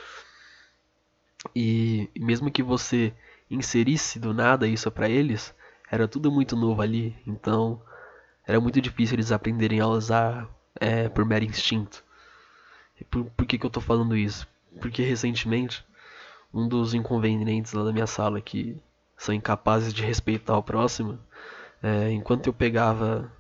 E 1.57 2.09
mesmo 2.17 2.49
que 2.49 2.63
você 2.63 3.13
inserisse 3.51 4.21
do 4.21 4.33
nada 4.33 4.69
isso 4.69 4.89
para 4.93 5.09
eles, 5.09 5.53
era 5.91 6.07
tudo 6.07 6.31
muito 6.31 6.55
novo 6.55 6.81
ali, 6.81 7.17
então 7.27 7.83
era 8.47 8.61
muito 8.61 8.81
difícil 8.81 9.17
eles 9.17 9.33
aprenderem 9.33 9.81
a 9.81 9.89
usar 9.89 10.49
é, 10.77 11.09
por 11.09 11.25
mero 11.25 11.45
instinto. 11.45 12.05
Por, 13.11 13.25
por 13.25 13.45
que, 13.45 13.59
que 13.59 13.67
eu 13.67 13.71
tô 13.71 13.81
falando 13.81 14.17
isso? 14.17 14.47
Porque 14.81 15.03
recentemente, 15.03 15.85
um 16.55 16.69
dos 16.69 16.95
inconvenientes 16.95 17.73
lá 17.73 17.83
da 17.83 17.93
minha 17.93 18.07
sala 18.07 18.41
que 18.41 18.77
são 19.17 19.35
incapazes 19.35 19.93
de 19.93 20.05
respeitar 20.05 20.57
o 20.57 20.63
próximo, 20.63 21.19
é, 21.83 22.13
enquanto 22.13 22.47
eu 22.47 22.53
pegava 22.53 23.31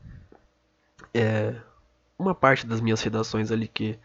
é, 1.14 1.54
uma 2.18 2.34
parte 2.34 2.66
das 2.66 2.80
minhas 2.80 3.02
redações 3.02 3.50
ali 3.50 3.68
que 3.68 3.98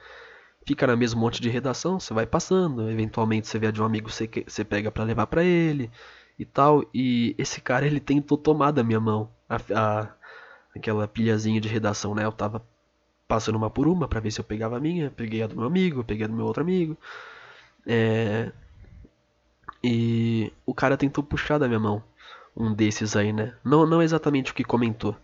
fica 0.65 0.86
na 0.86 0.96
mesma 0.96 1.20
monte 1.22 1.41
de 1.41 1.50
redação, 1.50 2.00
você 2.00 2.13
vai 2.13 2.26
passando, 2.26 2.89
eventualmente 2.89 3.48
você 3.48 3.58
vê 3.58 3.67
a 3.67 3.72
de 3.72 3.82
um 3.82 3.86
amigo, 3.86 4.10
você, 4.10 4.30
você 4.46 4.65
pega 4.65 4.91
para 4.91 5.04
levar 5.04 5.28
para 5.28 5.43
ele 5.43 5.89
e 6.38 6.46
tal. 6.46 6.84
E 6.93 7.36
esse 7.38 7.62
cara, 7.62 7.86
ele 7.86 8.00
tentou 8.00 8.38
tomar 8.38 8.72
da 8.72 8.84
minha 8.84 9.00
mão 9.00 9.30
a, 9.50 9.56
a, 9.74 10.13
aquela 10.76 11.08
pilhazinha 11.08 11.62
de 11.62 11.70
redação, 11.70 12.13
né? 12.13 12.26
Eu 12.26 12.32
tava 12.32 12.65
passando 13.28 13.56
uma 13.56 13.70
por 13.70 13.88
uma 13.88 14.08
para 14.08 14.20
ver 14.20 14.32
se 14.32 14.39
eu 14.39 14.43
pegava 14.46 14.78
a 14.78 14.80
minha, 14.80 15.12
peguei 15.12 15.41
a 15.41 15.48
do 15.48 15.56
meu 15.56 15.65
amigo, 15.65 16.04
peguei 16.04 16.26
a 16.26 16.28
do 16.28 16.36
meu 16.36 16.46
outro 16.46 16.63
amigo. 16.63 16.98
É... 17.86 18.52
E 19.84 20.52
o 20.65 20.74
cara 20.74 20.98
tentou 20.98 21.24
puxar 21.24 21.58
da 21.58 21.67
minha 21.67 21.80
mão 21.80 22.04
um 22.56 22.74
desses 22.74 23.15
aí, 23.15 23.32
né? 23.32 23.56
Não, 23.63 23.86
não 23.86 24.02
exatamente 24.02 24.52
o 24.52 24.56
que 24.56 24.63
comentou. 24.63 25.15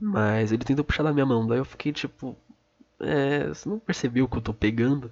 Mas 0.00 0.50
ele 0.50 0.64
tentou 0.64 0.84
puxar 0.84 1.02
da 1.02 1.12
minha 1.12 1.26
mão. 1.26 1.46
Daí 1.46 1.58
eu 1.58 1.64
fiquei 1.64 1.92
tipo. 1.92 2.36
É, 2.98 3.48
você 3.48 3.68
não 3.68 3.78
percebeu 3.78 4.28
que 4.28 4.36
eu 4.36 4.42
tô 4.42 4.54
pegando? 4.54 5.10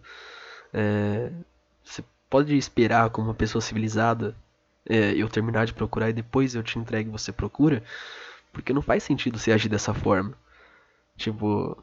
É, 0.72 1.30
você 1.84 2.04
pode 2.28 2.56
esperar 2.56 3.10
como 3.10 3.28
uma 3.28 3.34
pessoa 3.34 3.62
civilizada 3.62 4.36
é, 4.88 5.12
eu 5.12 5.28
terminar 5.28 5.66
de 5.66 5.74
procurar 5.74 6.10
e 6.10 6.12
depois 6.14 6.54
eu 6.54 6.62
te 6.62 6.78
entregue 6.78 7.08
e 7.08 7.12
você 7.12 7.32
procura? 7.32 7.82
Porque 8.52 8.72
não 8.72 8.82
faz 8.82 9.02
sentido 9.02 9.38
você 9.38 9.52
agir 9.52 9.68
dessa 9.68 9.92
forma. 9.94 10.34
Tipo, 11.16 11.76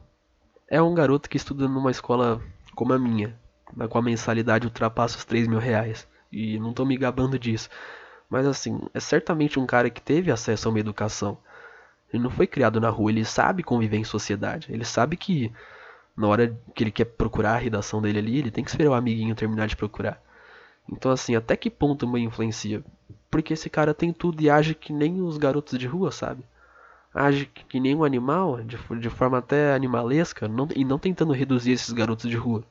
é 0.68 0.80
um 0.82 0.94
garoto 0.94 1.28
que 1.28 1.36
estuda 1.36 1.68
numa 1.68 1.90
escola 1.90 2.42
como 2.74 2.92
a 2.92 2.98
minha, 2.98 3.38
na 3.74 3.88
qual 3.88 4.02
a 4.02 4.04
mensalidade 4.04 4.66
ultrapassa 4.66 5.16
os 5.16 5.24
3 5.24 5.46
mil 5.46 5.58
reais. 5.58 6.06
E 6.30 6.58
não 6.58 6.72
tô 6.72 6.84
me 6.84 6.96
gabando 6.96 7.38
disso. 7.38 7.68
Mas 8.28 8.46
assim, 8.46 8.80
é 8.92 9.00
certamente 9.00 9.58
um 9.58 9.66
cara 9.66 9.88
que 9.88 10.02
teve 10.02 10.30
acesso 10.30 10.68
a 10.68 10.70
uma 10.70 10.80
educação. 10.80 11.38
Ele 12.12 12.22
não 12.22 12.30
foi 12.30 12.46
criado 12.46 12.80
na 12.80 12.88
rua, 12.88 13.10
ele 13.10 13.24
sabe 13.24 13.62
conviver 13.62 13.96
em 13.96 14.04
sociedade. 14.04 14.72
Ele 14.72 14.84
sabe 14.84 15.16
que 15.16 15.52
na 16.16 16.28
hora 16.28 16.56
que 16.74 16.84
ele 16.84 16.90
quer 16.90 17.04
procurar 17.04 17.54
a 17.54 17.58
redação 17.58 18.00
dele 18.00 18.18
ali, 18.18 18.38
ele 18.38 18.50
tem 18.50 18.64
que 18.64 18.70
esperar 18.70 18.90
o 18.90 18.94
amiguinho 18.94 19.34
terminar 19.34 19.66
de 19.66 19.76
procurar. 19.76 20.22
Então 20.90 21.10
assim, 21.10 21.34
até 21.34 21.56
que 21.56 21.68
ponto 21.68 22.06
me 22.06 22.20
influencia? 22.22 22.82
Porque 23.30 23.52
esse 23.52 23.68
cara 23.68 23.92
tem 23.92 24.12
tudo 24.12 24.40
e 24.40 24.48
age 24.48 24.74
que 24.74 24.92
nem 24.92 25.20
os 25.20 25.36
garotos 25.36 25.78
de 25.78 25.86
rua, 25.86 26.10
sabe? 26.10 26.44
Age 27.12 27.46
que 27.46 27.80
nem 27.80 27.94
um 27.94 28.04
animal, 28.04 28.62
de, 28.62 28.78
de 29.00 29.10
forma 29.10 29.38
até 29.38 29.74
animalesca, 29.74 30.46
não, 30.46 30.68
e 30.74 30.84
não 30.84 30.98
tentando 30.98 31.32
reduzir 31.32 31.72
esses 31.72 31.92
garotos 31.92 32.30
de 32.30 32.36
rua. 32.36 32.62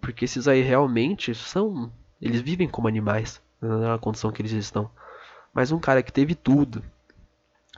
Porque 0.00 0.24
esses 0.24 0.46
aí 0.46 0.62
realmente 0.62 1.34
são. 1.34 1.90
Eles 2.20 2.40
vivem 2.40 2.68
como 2.68 2.88
animais, 2.88 3.42
na 3.60 3.98
condição 3.98 4.30
que 4.30 4.40
eles 4.40 4.52
estão. 4.52 4.90
Mas 5.52 5.72
um 5.72 5.78
cara 5.78 6.02
que 6.02 6.12
teve 6.12 6.34
tudo, 6.34 6.82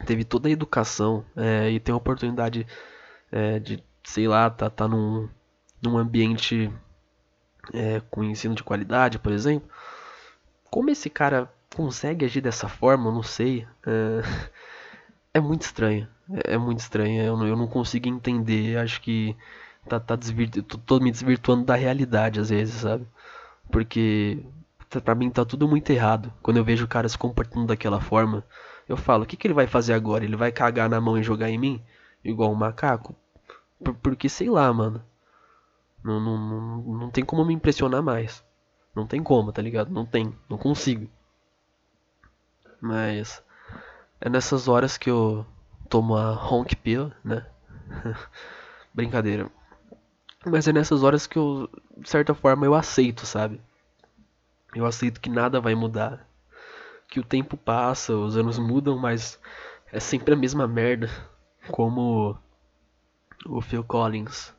teve 0.07 0.25
toda 0.25 0.49
a 0.49 0.53
educação 0.53 1.25
é, 1.37 1.71
e 1.71 1.81
tem 1.81 1.93
a 1.93 1.97
oportunidade 1.97 2.67
é, 3.31 3.59
de, 3.59 3.83
sei 4.05 4.29
lá, 4.29 4.49
tá, 4.51 4.71
tá 4.71 4.87
num, 4.89 5.29
num 5.83 5.99
ambiente 5.99 6.73
é, 7.73 8.01
com 8.11 8.25
ensino 8.25 8.55
de 8.55 8.63
qualidade, 8.63 9.19
por 9.19 9.33
exemplo. 9.33 9.69
Como 10.71 10.91
esse 10.91 11.09
cara 11.11 11.51
consegue 11.75 12.25
agir 12.25 12.41
dessa 12.41 12.69
forma, 12.69 13.09
eu 13.09 13.13
não 13.13 13.23
sei. 13.23 13.67
É, 13.87 14.23
é 15.35 15.41
muito 15.41 15.63
estranho. 15.63 16.09
É, 16.45 16.55
é, 16.55 16.59
muito 16.59 16.81
estranho. 16.81 17.23
Eu, 17.23 17.47
eu 17.47 17.57
não 17.57 17.67
consigo 17.67 18.09
entender. 18.09 18.79
Acho 18.79 19.01
que 19.01 19.37
tá, 19.89 19.99
tá 20.01 20.17
desvirtu... 20.17 20.63
tô, 20.63 20.79
tô 20.79 21.01
me 21.01 21.11
desvirtuando 21.11 21.65
da 21.65 21.75
realidade 21.75 22.41
às 22.41 22.51
vezes, 22.51 22.75
sabe? 22.75 23.07
Porque 23.71 24.43
pra 25.05 25.15
mim 25.15 25.31
tá 25.31 25.45
tudo 25.45 25.69
muito 25.69 25.91
errado. 25.91 26.33
Quando 26.43 26.57
eu 26.57 26.65
vejo 26.65 26.85
o 26.85 26.89
cara 26.89 27.09
se 27.09 27.19
comportando 27.19 27.67
daquela 27.67 28.01
forma, 28.01 28.45
eu 28.89 28.97
falo, 28.97 29.25
o 29.25 29.27
que, 29.27 29.37
que 29.37 29.47
ele 29.47 29.55
vai 29.55 29.67
fazer 29.67 29.93
agora? 29.93 30.25
Ele 30.25 30.37
vai 30.37 30.51
cagar 30.51 30.89
na 30.89 31.01
mão 31.01 31.19
e 31.19 31.23
jogar 31.23 31.51
em 31.51 31.59
mim? 31.59 31.83
Igual 32.25 32.51
um 32.51 32.55
macaco? 32.55 33.15
Por, 33.83 33.95
porque 33.95 34.29
sei 34.29 34.49
lá, 34.49 34.73
mano. 34.73 35.03
Não, 36.03 36.19
não, 36.19 36.39
não, 36.39 36.83
não 36.99 37.11
tem 37.11 37.25
como 37.25 37.45
me 37.45 37.55
impressionar 37.55 38.03
mais. 38.03 38.45
Não 38.95 39.07
tem 39.07 39.23
como, 39.23 39.53
tá 39.53 39.61
ligado? 39.61 39.93
Não 39.93 40.07
tem. 40.07 40.35
Não 40.49 40.57
consigo. 40.57 41.09
Mas 42.81 43.43
é 44.21 44.29
nessas 44.29 44.69
horas 44.69 44.97
que 44.97 45.11
eu 45.11 45.47
tomo 45.89 46.17
a 46.17 46.33
honk 46.33 46.75
pill, 46.77 47.13
né? 47.25 47.47
Brincadeira. 48.95 49.51
Mas 50.47 50.67
é 50.69 50.73
nessas 50.73 51.03
horas 51.03 51.27
que 51.27 51.39
eu, 51.39 51.69
de 51.97 52.09
certa 52.09 52.35
forma, 52.35 52.65
eu 52.65 52.75
aceito, 52.75 53.27
sabe? 53.27 53.61
Eu 54.75 54.87
aceito 54.87 55.21
que 55.21 55.29
nada 55.29 55.61
vai 55.61 55.75
mudar. 55.75 56.28
Que 57.09 57.21
o 57.21 57.25
tempo 57.25 57.57
passa, 57.57 58.15
os 58.15 58.37
anos 58.37 58.59
mudam, 58.59 58.99
mas 58.99 59.41
é 59.93 59.99
sempre 59.99 60.35
a 60.35 60.37
mesma 60.37 60.69
merda. 60.69 61.11
Como 61.71 62.37
o 63.47 63.61
Phil 63.61 63.83
Collins 63.85 64.55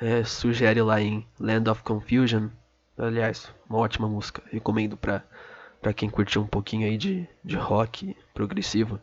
é, 0.00 0.22
sugere 0.24 0.82
lá 0.82 1.00
em 1.00 1.26
Land 1.38 1.70
of 1.70 1.82
Confusion. 1.82 2.48
Aliás, 2.96 3.52
uma 3.68 3.78
ótima 3.78 4.08
música. 4.08 4.42
Recomendo 4.50 4.96
pra, 4.96 5.24
pra 5.80 5.92
quem 5.92 6.10
curtiu 6.10 6.42
um 6.42 6.46
pouquinho 6.46 6.86
aí 6.86 6.96
de, 6.96 7.26
de 7.44 7.56
rock 7.56 8.16
progressivo. 8.32 9.00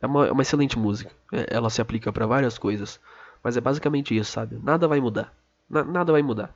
É 0.00 0.06
uma, 0.06 0.26
é 0.26 0.32
uma 0.32 0.42
excelente 0.42 0.78
música. 0.78 1.10
É, 1.32 1.46
ela 1.54 1.70
se 1.70 1.80
aplica 1.80 2.12
para 2.12 2.26
várias 2.26 2.58
coisas. 2.58 3.00
Mas 3.42 3.56
é 3.56 3.60
basicamente 3.60 4.16
isso, 4.16 4.32
sabe? 4.32 4.58
Nada 4.62 4.88
vai 4.88 5.00
mudar. 5.00 5.32
Na, 5.68 5.84
nada 5.84 6.12
vai 6.12 6.22
mudar. 6.22 6.54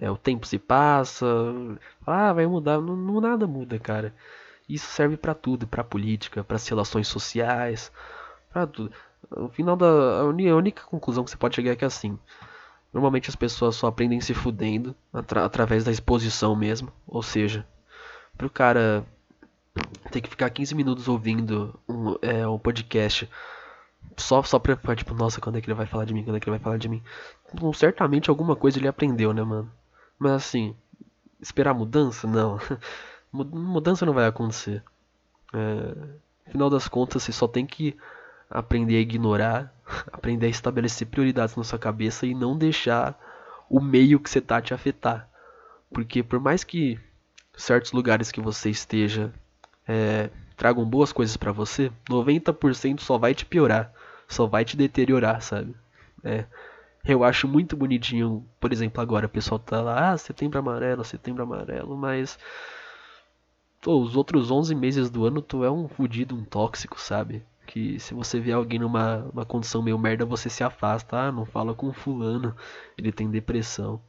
É, 0.00 0.10
o 0.10 0.16
tempo 0.16 0.46
se 0.46 0.58
passa, 0.58 1.26
ah, 2.06 2.32
vai 2.32 2.46
mudar, 2.46 2.80
não, 2.80 2.96
não 2.96 3.20
nada 3.20 3.46
muda, 3.46 3.78
cara. 3.78 4.14
Isso 4.68 4.86
serve 4.86 5.16
para 5.16 5.34
tudo, 5.34 5.66
para 5.66 5.84
política, 5.84 6.44
para 6.44 6.56
as 6.56 6.68
relações 6.68 7.08
sociais, 7.08 7.90
para 8.52 8.66
tudo. 8.66 8.92
No 9.30 9.48
final 9.48 9.76
da 9.76 9.86
a 10.20 10.24
única 10.24 10.82
conclusão 10.84 11.24
que 11.24 11.30
você 11.30 11.36
pode 11.36 11.56
chegar 11.56 11.72
é 11.72 11.76
que 11.76 11.84
é 11.84 11.86
assim, 11.86 12.18
normalmente 12.92 13.30
as 13.30 13.36
pessoas 13.36 13.76
só 13.76 13.88
aprendem 13.88 14.20
se 14.20 14.34
fudendo 14.34 14.94
atra 15.12 15.44
através 15.44 15.84
da 15.84 15.90
exposição 15.90 16.54
mesmo, 16.54 16.92
ou 17.06 17.22
seja, 17.22 17.66
pro 18.36 18.50
cara 18.50 19.04
ter 20.10 20.20
que 20.20 20.28
ficar 20.30 20.50
15 20.50 20.74
minutos 20.74 21.08
ouvindo 21.08 21.78
um, 21.88 22.16
é, 22.22 22.46
um 22.46 22.58
podcast 22.58 23.28
só, 24.16 24.42
só 24.42 24.58
pra, 24.58 24.96
tipo, 24.96 25.14
nossa, 25.14 25.40
quando 25.40 25.56
é 25.56 25.60
que 25.60 25.66
ele 25.66 25.74
vai 25.74 25.86
falar 25.86 26.04
de 26.04 26.14
mim? 26.14 26.24
Quando 26.24 26.36
é 26.36 26.40
que 26.40 26.48
ele 26.48 26.56
vai 26.56 26.62
falar 26.62 26.78
de 26.78 26.88
mim? 26.88 27.02
Bom, 27.52 27.72
certamente 27.72 28.30
alguma 28.30 28.56
coisa 28.56 28.78
ele 28.78 28.88
aprendeu, 28.88 29.32
né, 29.32 29.42
mano? 29.42 29.70
Mas 30.18 30.32
assim, 30.32 30.74
esperar 31.40 31.74
mudança? 31.74 32.26
Não. 32.26 32.58
mudança 33.32 34.06
não 34.06 34.12
vai 34.12 34.26
acontecer. 34.26 34.82
É, 35.54 36.50
final 36.50 36.70
das 36.70 36.88
contas, 36.88 37.22
você 37.22 37.32
só 37.32 37.46
tem 37.46 37.66
que 37.66 37.96
aprender 38.50 38.96
a 38.96 39.00
ignorar, 39.00 39.74
aprender 40.12 40.46
a 40.46 40.50
estabelecer 40.50 41.06
prioridades 41.06 41.56
na 41.56 41.64
sua 41.64 41.78
cabeça 41.78 42.26
e 42.26 42.34
não 42.34 42.56
deixar 42.56 43.18
o 43.68 43.80
meio 43.80 44.20
que 44.20 44.30
você 44.30 44.40
tá 44.40 44.60
te 44.60 44.72
afetar. 44.72 45.28
Porque 45.92 46.22
por 46.22 46.40
mais 46.40 46.64
que 46.64 46.98
certos 47.56 47.92
lugares 47.92 48.30
que 48.30 48.40
você 48.40 48.70
esteja 48.70 49.32
é, 49.86 50.30
tragam 50.56 50.84
boas 50.84 51.12
coisas 51.12 51.36
para 51.36 51.52
você, 51.52 51.90
90% 52.08 53.00
só 53.00 53.18
vai 53.18 53.34
te 53.34 53.44
piorar, 53.44 53.92
só 54.28 54.46
vai 54.46 54.64
te 54.64 54.76
deteriorar, 54.76 55.42
sabe? 55.42 55.74
É, 56.24 56.44
eu 57.06 57.24
acho 57.24 57.48
muito 57.48 57.76
bonitinho, 57.76 58.44
por 58.60 58.72
exemplo, 58.72 59.00
agora 59.00 59.26
o 59.26 59.28
pessoal 59.28 59.58
tá 59.58 59.80
lá, 59.80 60.12
ah, 60.12 60.18
setembro 60.18 60.58
amarelo, 60.58 61.04
setembro 61.04 61.42
amarelo, 61.42 61.96
mas 61.96 62.38
pô, 63.80 64.00
os 64.00 64.16
outros 64.16 64.50
11 64.50 64.74
meses 64.74 65.10
do 65.10 65.24
ano 65.26 65.40
tu 65.40 65.64
é 65.64 65.70
um 65.70 65.88
fudido, 65.88 66.34
um 66.34 66.44
tóxico, 66.44 67.00
sabe? 67.00 67.44
Que 67.66 67.98
se 68.00 68.14
você 68.14 68.40
vê 68.40 68.52
alguém 68.52 68.78
numa 68.78 69.28
uma 69.32 69.44
condição 69.44 69.82
meio 69.82 69.98
merda, 69.98 70.24
você 70.24 70.48
se 70.50 70.64
afasta, 70.64 71.16
ah, 71.16 71.32
não 71.32 71.44
fala 71.46 71.74
com 71.74 71.92
fulano, 71.92 72.54
ele 72.98 73.12
tem 73.12 73.30
depressão. 73.30 74.00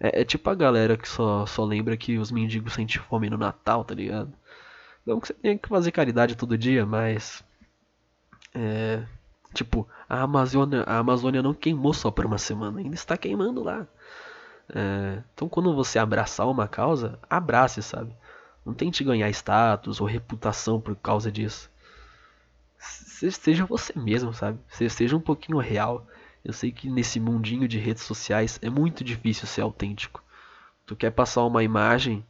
É, 0.00 0.22
é 0.22 0.24
tipo 0.24 0.48
a 0.50 0.54
galera 0.54 0.96
que 0.96 1.08
só, 1.08 1.46
só 1.46 1.64
lembra 1.64 1.96
que 1.96 2.18
os 2.18 2.30
mendigos 2.32 2.72
sentem 2.74 3.00
fome 3.00 3.28
no 3.30 3.36
Natal, 3.38 3.84
tá 3.84 3.94
ligado? 3.94 4.32
Não 5.06 5.20
que 5.20 5.28
você 5.28 5.34
tenha 5.34 5.58
que 5.58 5.68
fazer 5.68 5.92
caridade 5.92 6.36
todo 6.36 6.58
dia, 6.58 6.86
mas. 6.86 7.44
É. 8.54 9.04
Tipo, 9.52 9.88
a 10.08 10.22
Amazônia, 10.22 10.82
a 10.86 10.98
Amazônia 10.98 11.42
não 11.42 11.52
queimou 11.52 11.92
só 11.92 12.10
por 12.10 12.24
uma 12.24 12.38
semana, 12.38 12.78
ainda 12.78 12.94
está 12.94 13.16
queimando 13.16 13.62
lá. 13.62 13.86
É, 14.72 15.22
então, 15.34 15.48
quando 15.48 15.74
você 15.74 15.98
abraçar 15.98 16.48
uma 16.48 16.68
causa, 16.68 17.18
abrace, 17.28 17.82
sabe? 17.82 18.14
Não 18.64 18.72
tente 18.72 19.02
ganhar 19.02 19.28
status 19.30 20.00
ou 20.00 20.06
reputação 20.06 20.80
por 20.80 20.94
causa 20.96 21.32
disso. 21.32 21.70
Seja 22.78 23.66
você 23.66 23.92
mesmo, 23.98 24.32
sabe? 24.32 24.58
Seja 24.68 25.16
um 25.16 25.20
pouquinho 25.20 25.58
real. 25.58 26.06
Eu 26.44 26.52
sei 26.52 26.72
que 26.72 26.88
nesse 26.88 27.20
mundinho 27.20 27.68
de 27.68 27.78
redes 27.78 28.02
sociais 28.04 28.58
é 28.62 28.70
muito 28.70 29.04
difícil 29.04 29.46
ser 29.46 29.60
autêntico. 29.60 30.22
Tu 30.86 30.96
quer 30.96 31.10
passar 31.10 31.44
uma 31.44 31.62
imagem, 31.62 32.24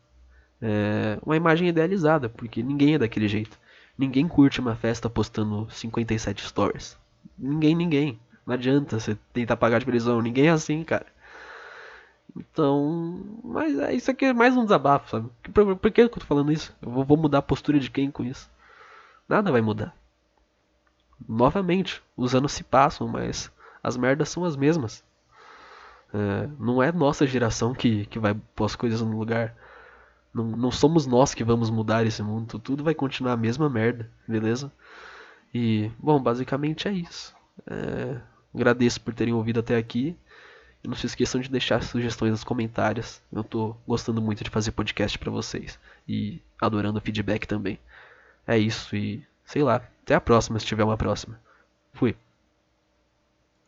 é, 0.61 1.18
uma 1.24 1.37
imagem 1.37 1.68
idealizada, 1.68 2.28
porque 2.28 2.62
ninguém 2.62 2.94
é 2.94 2.98
daquele 2.98 3.28
jeito. 3.28 3.59
Ninguém 3.96 4.26
curte 4.26 4.61
uma 4.61 4.74
festa 4.74 5.09
postando 5.09 5.68
57 5.70 6.46
stories. 6.46 6.98
Ninguém, 7.40 7.74
ninguém. 7.74 8.20
Não 8.46 8.55
adianta 8.55 9.00
você 9.00 9.16
tentar 9.33 9.57
pagar 9.57 9.79
de 9.79 9.87
prisão. 9.87 10.20
Ninguém 10.20 10.48
é 10.48 10.50
assim, 10.50 10.85
cara. 10.85 11.07
Então, 12.37 13.24
mas 13.42 13.79
é, 13.79 13.94
isso 13.94 14.11
aqui 14.11 14.26
é 14.26 14.33
mais 14.33 14.57
um 14.57 14.62
desabafo, 14.64 15.11
sabe? 15.11 15.31
Por, 15.53 15.76
por 15.76 15.90
que 15.90 16.03
eu 16.03 16.09
tô 16.09 16.20
falando 16.20 16.53
isso? 16.53 16.74
Eu 16.81 16.90
vou, 16.90 17.05
vou 17.05 17.16
mudar 17.16 17.38
a 17.38 17.42
postura 17.42 17.79
de 17.79 17.90
quem 17.90 18.11
com 18.11 18.22
isso? 18.22 18.48
Nada 19.29 19.50
vai 19.50 19.61
mudar. 19.61 19.94
Novamente, 21.29 22.03
os 22.16 22.35
anos 22.35 22.53
se 22.53 22.62
passam, 22.62 23.09
mas 23.09 23.50
as 23.83 23.96
merdas 23.96 24.29
são 24.29 24.44
as 24.44 24.57
mesmas. 24.57 25.03
É, 26.12 26.48
não 26.59 26.83
é 26.83 26.92
nossa 26.92 27.26
geração 27.26 27.74
que, 27.74 28.07
que 28.07 28.18
vai 28.18 28.35
pôr 28.55 28.64
as 28.64 28.76
coisas 28.76 29.00
no 29.00 29.18
lugar. 29.18 29.55
Não, 30.33 30.44
não 30.44 30.70
somos 30.70 31.07
nós 31.07 31.35
que 31.35 31.44
vamos 31.44 31.70
mudar 31.70 32.07
esse 32.07 32.22
mundo. 32.22 32.59
Tudo 32.59 32.85
vai 32.85 32.94
continuar 32.94 33.33
a 33.33 33.37
mesma 33.37 33.68
merda, 33.68 34.11
beleza? 34.26 34.72
E, 35.52 35.90
bom, 35.98 36.20
basicamente 36.20 36.88
é 36.88 36.92
isso. 36.92 37.34
É, 37.66 38.20
agradeço 38.54 39.00
por 39.00 39.14
terem 39.14 39.34
ouvido 39.34 39.60
até 39.60 39.76
aqui. 39.76 40.16
E 40.82 40.88
não 40.88 40.94
se 40.94 41.06
esqueçam 41.06 41.40
de 41.40 41.50
deixar 41.50 41.82
sugestões 41.82 42.30
nos 42.30 42.44
comentários. 42.44 43.20
Eu 43.32 43.44
tô 43.44 43.76
gostando 43.86 44.22
muito 44.22 44.42
de 44.42 44.50
fazer 44.50 44.72
podcast 44.72 45.18
para 45.18 45.30
vocês. 45.30 45.78
E 46.08 46.40
adorando 46.60 46.98
o 46.98 47.02
feedback 47.02 47.46
também. 47.46 47.78
É 48.46 48.58
isso 48.58 48.96
e 48.96 49.22
sei 49.44 49.62
lá. 49.62 49.82
Até 50.02 50.14
a 50.14 50.20
próxima, 50.20 50.58
se 50.58 50.66
tiver 50.66 50.84
uma 50.84 50.96
próxima. 50.96 51.38
Fui. 51.92 52.16